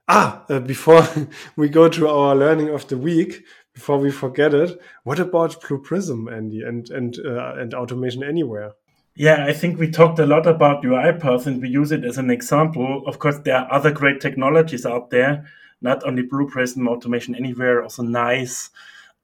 Ah, 0.07 0.43
uh, 0.49 0.59
before 0.59 1.07
we 1.55 1.69
go 1.69 1.87
to 1.89 2.07
our 2.07 2.35
learning 2.35 2.69
of 2.69 2.87
the 2.87 2.97
week, 2.97 3.43
before 3.73 3.97
we 3.97 4.11
forget 4.11 4.53
it, 4.53 4.79
what 5.03 5.19
about 5.19 5.61
Blue 5.61 5.81
Prism, 5.81 6.27
Andy, 6.27 6.61
and 6.63 6.89
and 6.89 7.17
uh, 7.25 7.55
and 7.55 7.73
automation 7.73 8.23
anywhere? 8.23 8.73
Yeah, 9.15 9.45
I 9.45 9.53
think 9.53 9.77
we 9.77 9.91
talked 9.91 10.19
a 10.19 10.25
lot 10.25 10.47
about 10.47 10.83
UiPath 10.83 11.45
and 11.45 11.61
we 11.61 11.69
use 11.69 11.91
it 11.91 12.05
as 12.05 12.17
an 12.17 12.29
example. 12.29 13.03
Of 13.05 13.19
course, 13.19 13.37
there 13.39 13.57
are 13.57 13.73
other 13.73 13.91
great 13.91 14.21
technologies 14.21 14.85
out 14.85 15.09
there, 15.09 15.45
not 15.81 16.03
only 16.05 16.21
Blue 16.21 16.47
Prism, 16.47 16.87
Automation 16.87 17.35
Anywhere, 17.35 17.83
also 17.83 18.01
NICE. 18.01 18.69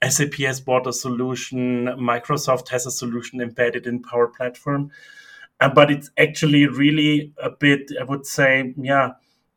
SAP 0.04 0.34
has 0.40 0.60
bought 0.60 0.86
a 0.86 0.92
solution, 0.92 1.86
Microsoft 1.98 2.68
has 2.70 2.86
a 2.86 2.92
solution 2.92 3.40
embedded 3.40 3.88
in 3.88 4.02
Power 4.02 4.28
Platform. 4.28 4.92
Uh, 5.62 5.70
but 5.70 5.90
it's 5.90 6.10
actually 6.18 6.68
really 6.68 7.34
a 7.42 7.50
bit, 7.50 7.90
I 8.00 8.04
would 8.04 8.26
say, 8.26 8.74
yeah, 8.78 9.12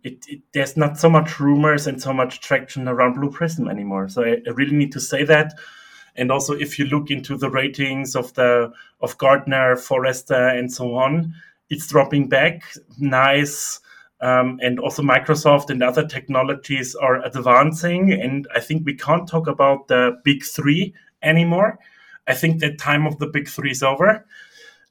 it, 0.05 0.25
it, 0.29 0.43
there's 0.53 0.77
not 0.77 0.99
so 0.99 1.11
much 1.11 1.41
rumors 1.41 1.87
and 1.87 2.01
so 2.01 2.13
much 2.13 2.41
traction 2.41 2.87
around 2.87 3.15
Blue 3.15 3.31
Prism 3.31 3.69
anymore. 3.69 4.09
So 4.09 4.23
I, 4.23 4.37
I, 4.47 4.51
really 4.51 4.77
need 4.77 4.93
to 4.93 5.01
say 5.01 5.25
that. 5.25 5.55
And 6.15 6.31
also, 6.31 6.55
if 6.55 6.79
you 6.79 6.87
look 6.87 7.11
into 7.11 7.37
the 7.37 7.51
ratings 7.51 8.17
of 8.17 8.33
the 8.35 8.73
of 9.01 9.19
Gartner, 9.19 9.77
Forrester, 9.77 10.49
and 10.49 10.73
so 10.73 10.95
on, 10.95 11.35
it's 11.71 11.89
dropping 11.89 12.29
back. 12.29 12.63
NICE. 12.99 13.81
Um, 14.21 14.59
and 14.61 14.81
also 14.81 15.01
Microsoft 15.01 15.71
and 15.71 15.81
other 15.81 16.05
technologies 16.05 16.97
are 16.97 17.25
advancing. 17.25 18.13
And 18.13 18.49
I 18.53 18.59
think 18.59 18.85
we 18.85 18.95
can't 18.95 19.29
talk 19.29 19.47
about 19.47 19.87
the 19.87 20.21
big 20.25 20.43
three 20.43 20.93
anymore. 21.23 21.79
I 22.27 22.35
think 22.35 22.59
the 22.59 22.75
time 22.75 23.07
of 23.07 23.19
the 23.21 23.29
big 23.29 23.49
three 23.49 23.71
is 23.71 23.83
over. 23.83 24.27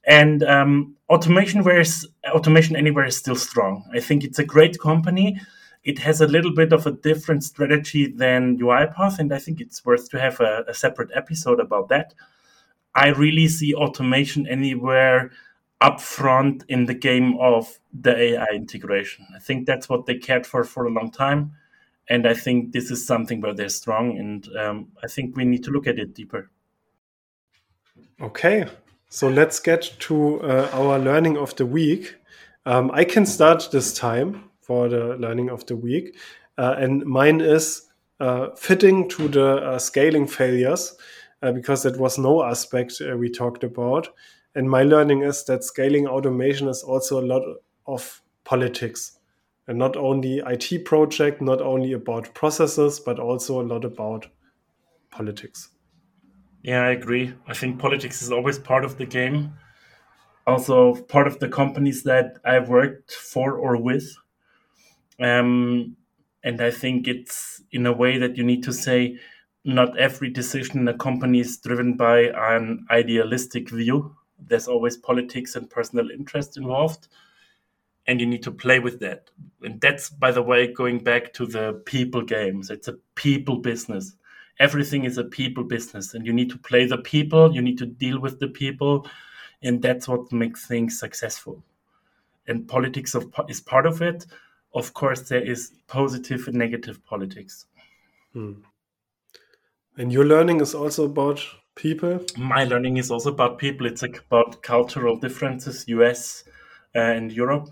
And 0.08 0.42
um, 0.42 0.96
automation 1.10 1.62
where 1.62 1.80
is, 1.80 2.08
automation 2.26 2.74
anywhere 2.74 3.04
is 3.04 3.18
still 3.18 3.36
strong. 3.36 3.84
I 3.92 4.00
think 4.00 4.24
it's 4.24 4.38
a 4.38 4.44
great 4.44 4.80
company. 4.80 5.38
It 5.84 5.98
has 5.98 6.22
a 6.22 6.26
little 6.26 6.54
bit 6.54 6.72
of 6.72 6.86
a 6.86 6.92
different 6.92 7.44
strategy 7.44 8.06
than 8.06 8.58
UiPath, 8.58 9.18
and 9.18 9.32
I 9.34 9.38
think 9.38 9.60
it's 9.60 9.84
worth 9.84 10.08
to 10.10 10.18
have 10.18 10.40
a, 10.40 10.64
a 10.66 10.72
separate 10.72 11.10
episode 11.14 11.60
about 11.60 11.90
that. 11.90 12.14
I 12.94 13.08
really 13.08 13.48
see 13.48 13.74
automation 13.74 14.46
anywhere 14.48 15.30
upfront 15.82 16.64
in 16.68 16.86
the 16.86 16.94
game 16.94 17.36
of 17.38 17.78
the 17.92 18.16
AI 18.16 18.48
integration. 18.54 19.26
I 19.36 19.38
think 19.38 19.66
that's 19.66 19.90
what 19.90 20.06
they 20.06 20.16
cared 20.16 20.46
for 20.46 20.64
for 20.64 20.86
a 20.86 20.90
long 20.90 21.10
time, 21.10 21.52
and 22.08 22.26
I 22.26 22.32
think 22.32 22.72
this 22.72 22.90
is 22.90 23.06
something 23.06 23.42
where 23.42 23.54
they're 23.54 23.68
strong, 23.68 24.16
and 24.18 24.48
um, 24.56 24.88
I 25.04 25.06
think 25.06 25.36
we 25.36 25.44
need 25.44 25.64
to 25.64 25.70
look 25.70 25.86
at 25.86 25.98
it 25.98 26.14
deeper. 26.14 26.50
Okay, 28.20 28.66
so 29.08 29.28
let's 29.28 29.60
get 29.60 29.82
to 30.00 30.40
uh, 30.42 30.68
our 30.72 30.98
learning 30.98 31.38
of 31.38 31.56
the 31.56 31.66
week. 31.66 32.16
Um, 32.66 32.90
I 32.92 33.04
can 33.04 33.24
start 33.24 33.68
this 33.72 33.94
time 33.94 34.44
for 34.60 34.88
the 34.88 35.16
learning 35.16 35.48
of 35.48 35.64
the 35.66 35.76
week. 35.76 36.16
Uh, 36.58 36.74
and 36.78 37.04
mine 37.06 37.40
is 37.40 37.86
uh, 38.20 38.48
fitting 38.56 39.08
to 39.10 39.28
the 39.28 39.56
uh, 39.56 39.78
scaling 39.78 40.26
failures 40.26 40.96
uh, 41.42 41.52
because 41.52 41.84
that 41.84 41.98
was 41.98 42.18
no 42.18 42.44
aspect 42.44 43.00
uh, 43.00 43.16
we 43.16 43.30
talked 43.30 43.64
about. 43.64 44.08
And 44.54 44.68
my 44.68 44.82
learning 44.82 45.22
is 45.22 45.44
that 45.44 45.64
scaling 45.64 46.06
automation 46.06 46.68
is 46.68 46.82
also 46.82 47.20
a 47.20 47.24
lot 47.24 47.42
of 47.86 48.22
politics 48.44 49.18
and 49.68 49.78
not 49.78 49.96
only 49.96 50.42
IT 50.46 50.84
project, 50.84 51.40
not 51.40 51.60
only 51.60 51.92
about 51.92 52.34
processes, 52.34 52.98
but 52.98 53.18
also 53.20 53.60
a 53.60 53.64
lot 53.64 53.84
about 53.84 54.26
politics. 55.10 55.68
Yeah, 56.62 56.82
I 56.84 56.90
agree. 56.90 57.34
I 57.48 57.54
think 57.54 57.80
politics 57.80 58.22
is 58.22 58.30
always 58.30 58.60
part 58.60 58.84
of 58.84 58.96
the 58.96 59.06
game. 59.06 59.54
Also, 60.46 60.94
part 61.04 61.26
of 61.28 61.38
the 61.40 61.48
companies 61.48 62.04
that 62.04 62.38
I've 62.44 62.68
worked 62.68 63.12
for 63.12 63.54
or 63.54 63.76
with. 63.76 64.16
Um, 65.20 65.96
and 66.44 66.60
I 66.60 66.70
think 66.70 67.08
it's 67.08 67.62
in 67.72 67.86
a 67.86 67.92
way 67.92 68.18
that 68.18 68.36
you 68.36 68.44
need 68.44 68.62
to 68.64 68.72
say 68.72 69.18
not 69.64 69.98
every 69.98 70.30
decision 70.30 70.78
in 70.78 70.88
a 70.88 70.96
company 70.96 71.40
is 71.40 71.58
driven 71.58 71.94
by 71.96 72.30
an 72.34 72.86
idealistic 72.90 73.70
view. 73.70 74.16
There's 74.38 74.68
always 74.68 74.96
politics 74.96 75.56
and 75.56 75.68
personal 75.68 76.10
interest 76.10 76.56
involved. 76.56 77.08
And 78.06 78.20
you 78.20 78.26
need 78.26 78.42
to 78.44 78.50
play 78.50 78.80
with 78.80 79.00
that. 79.00 79.30
And 79.62 79.80
that's, 79.80 80.08
by 80.10 80.32
the 80.32 80.42
way, 80.42 80.72
going 80.72 81.04
back 81.04 81.32
to 81.34 81.46
the 81.46 81.74
people 81.84 82.22
games. 82.22 82.70
It's 82.70 82.88
a 82.88 82.94
people 83.14 83.58
business 83.58 84.14
everything 84.58 85.04
is 85.04 85.18
a 85.18 85.24
people 85.24 85.64
business 85.64 86.14
and 86.14 86.26
you 86.26 86.32
need 86.32 86.50
to 86.50 86.58
play 86.58 86.86
the 86.86 86.98
people 86.98 87.54
you 87.54 87.62
need 87.62 87.78
to 87.78 87.86
deal 87.86 88.18
with 88.20 88.38
the 88.40 88.48
people 88.48 89.06
and 89.62 89.82
that's 89.82 90.06
what 90.06 90.32
makes 90.32 90.66
things 90.66 90.98
successful. 90.98 91.62
And 92.46 92.66
politics 92.66 93.14
of, 93.14 93.32
is 93.48 93.60
part 93.60 93.86
of 93.86 94.00
it. 94.02 94.24
Of 94.74 94.94
course 94.94 95.28
there 95.28 95.42
is 95.42 95.72
positive 95.86 96.46
and 96.46 96.56
negative 96.56 97.04
politics. 97.04 97.66
Hmm. 98.32 98.52
and 99.96 100.12
your 100.12 100.24
learning 100.24 100.60
is 100.60 100.74
also 100.74 101.06
about 101.06 101.40
people? 101.74 102.20
My 102.36 102.64
learning 102.64 102.98
is 102.98 103.10
also 103.10 103.30
about 103.32 103.58
people. 103.58 103.86
It's 103.86 104.02
about 104.02 104.62
cultural 104.62 105.16
differences 105.16 105.86
us 105.88 106.44
uh, 106.94 107.00
and 107.00 107.32
europe 107.32 107.68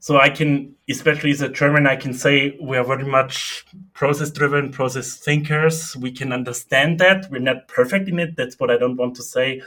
so 0.00 0.18
I 0.18 0.30
can, 0.30 0.74
especially 0.88 1.30
as 1.30 1.42
a 1.42 1.50
German, 1.50 1.86
I 1.86 1.94
can 1.94 2.14
say 2.14 2.56
we 2.58 2.78
are 2.78 2.84
very 2.84 3.04
much 3.04 3.66
process 3.92 4.30
driven, 4.30 4.72
process 4.72 5.18
thinkers. 5.18 5.94
We 5.94 6.10
can 6.10 6.32
understand 6.32 6.98
that. 7.00 7.30
We're 7.30 7.40
not 7.40 7.68
perfect 7.68 8.08
in 8.08 8.18
it. 8.18 8.34
That's 8.34 8.58
what 8.58 8.70
I 8.70 8.78
don't 8.78 8.96
want 8.96 9.14
to 9.16 9.22
say. 9.22 9.60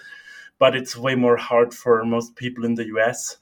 But 0.58 0.76
it's 0.76 0.98
way 0.98 1.14
more 1.14 1.38
hard 1.38 1.72
for 1.72 2.04
most 2.04 2.36
people 2.36 2.66
in 2.66 2.74
the 2.74 2.88
US. 2.98 3.38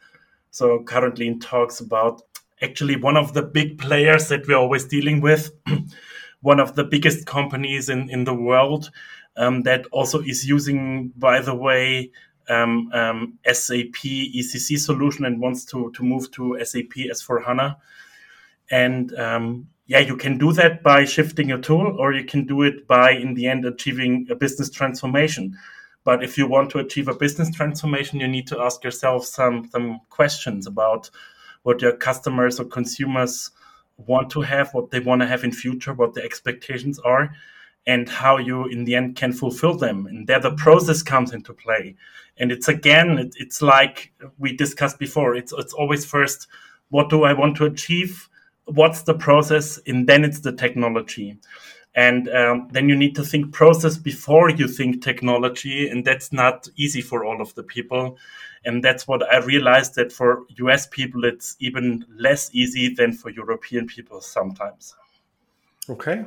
So 0.49 0.83
currently 0.83 1.27
in 1.27 1.39
talks 1.39 1.79
about 1.79 2.23
actually 2.61 2.97
one 2.97 3.15
of 3.15 3.33
the 3.33 3.41
big 3.41 3.77
players 3.77 4.27
that 4.27 4.45
we're 4.45 4.57
always 4.57 4.83
dealing 4.83 5.21
with, 5.21 5.49
one 6.41 6.59
of 6.59 6.75
the 6.75 6.83
biggest 6.83 7.25
companies 7.25 7.87
in, 7.87 8.09
in 8.09 8.25
the 8.25 8.33
world 8.33 8.91
um, 9.37 9.61
that 9.61 9.85
also 9.93 10.19
is 10.19 10.45
using, 10.45 11.13
by 11.15 11.39
the 11.39 11.55
way, 11.55 12.11
um, 12.49 12.89
um, 12.93 13.39
SAP 13.45 14.03
ECC 14.03 14.77
solution 14.77 15.25
and 15.25 15.39
wants 15.39 15.65
to, 15.65 15.91
to 15.95 16.03
move 16.03 16.31
to 16.31 16.57
SAP 16.63 16.93
S4 16.95 17.45
HANA. 17.45 17.77
And 18.69 19.13
um, 19.19 19.67
yeah, 19.87 19.99
you 19.99 20.15
can 20.15 20.37
do 20.37 20.53
that 20.53 20.83
by 20.83 21.05
shifting 21.05 21.49
your 21.49 21.57
tool, 21.57 21.97
or 21.99 22.13
you 22.13 22.23
can 22.23 22.45
do 22.45 22.61
it 22.61 22.87
by, 22.87 23.11
in 23.11 23.33
the 23.33 23.47
end, 23.47 23.65
achieving 23.65 24.27
a 24.29 24.35
business 24.35 24.69
transformation. 24.69 25.57
But 26.03 26.23
if 26.23 26.37
you 26.37 26.47
want 26.47 26.71
to 26.71 26.79
achieve 26.79 27.07
a 27.07 27.15
business 27.15 27.51
transformation, 27.51 28.19
you 28.19 28.27
need 28.27 28.47
to 28.47 28.59
ask 28.59 28.83
yourself 28.83 29.25
some, 29.25 29.69
some 29.69 29.99
questions 30.09 30.65
about 30.65 31.09
what 31.63 31.81
your 31.81 31.95
customers 31.95 32.59
or 32.59 32.65
consumers 32.65 33.51
want 33.97 34.31
to 34.31 34.41
have, 34.41 34.73
what 34.73 34.89
they 34.89 34.99
want 34.99 35.21
to 35.21 35.27
have 35.27 35.43
in 35.43 35.51
future, 35.51 35.93
what 35.93 36.13
the 36.13 36.23
expectations 36.23 36.97
are 36.99 37.33
and 37.87 38.07
how 38.07 38.37
you 38.37 38.65
in 38.67 38.85
the 38.85 38.95
end 38.95 39.15
can 39.15 39.33
fulfill 39.33 39.75
them. 39.75 40.05
And 40.05 40.27
there 40.27 40.39
the 40.39 40.51
process 40.51 41.01
comes 41.01 41.33
into 41.33 41.53
play. 41.53 41.95
And 42.37 42.51
it's 42.51 42.67
again 42.67 43.17
it, 43.17 43.35
it's 43.39 43.61
like 43.61 44.13
we 44.37 44.55
discussed 44.55 44.99
before. 44.99 45.35
It's 45.35 45.53
it's 45.53 45.73
always 45.73 46.05
first 46.05 46.47
what 46.89 47.09
do 47.09 47.23
i 47.23 47.33
want 47.33 47.55
to 47.57 47.65
achieve? 47.65 48.27
What's 48.65 49.03
the 49.03 49.13
process? 49.13 49.79
And 49.87 50.07
then 50.07 50.23
it's 50.23 50.41
the 50.41 50.51
technology. 50.51 51.37
And 51.95 52.29
um, 52.29 52.69
then 52.71 52.87
you 52.87 52.95
need 52.95 53.15
to 53.15 53.23
think 53.23 53.51
process 53.51 53.97
before 53.97 54.49
you 54.49 54.67
think 54.67 55.01
technology. 55.01 55.89
And 55.89 56.05
that's 56.05 56.31
not 56.31 56.69
easy 56.77 57.01
for 57.01 57.25
all 57.25 57.41
of 57.41 57.53
the 57.55 57.63
people. 57.63 58.17
And 58.63 58.83
that's 58.83 59.07
what 59.07 59.23
i 59.33 59.37
realized 59.37 59.95
that 59.95 60.11
for 60.11 60.45
us 60.69 60.87
people 60.87 61.25
it's 61.25 61.55
even 61.59 62.05
less 62.15 62.51
easy 62.53 62.93
than 62.93 63.11
for 63.11 63.31
european 63.31 63.87
people 63.87 64.21
sometimes. 64.21 64.95
Okay 65.89 66.25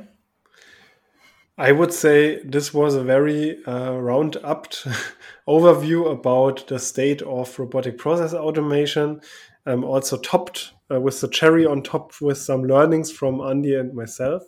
I 1.57 1.71
would 1.71 1.93
say 1.93 2.43
this 2.43 2.73
was 2.73 2.95
a 2.95 3.03
very 3.03 3.63
uh, 3.65 3.93
round 3.93 4.35
up 4.43 4.67
overview 5.47 6.11
about 6.11 6.67
the 6.67 6.79
state 6.79 7.21
of 7.21 7.57
robotic 7.57 7.97
process 7.97 8.33
automation. 8.33 9.21
Um, 9.67 9.83
also 9.83 10.17
topped 10.17 10.73
uh, 10.91 10.99
with 10.99 11.19
the 11.21 11.27
cherry 11.27 11.65
on 11.65 11.81
top 11.81 12.11
with 12.21 12.37
some 12.37 12.63
learnings 12.63 13.11
from 13.11 13.41
Andy 13.41 13.73
and 13.73 13.95
myself. 13.95 14.43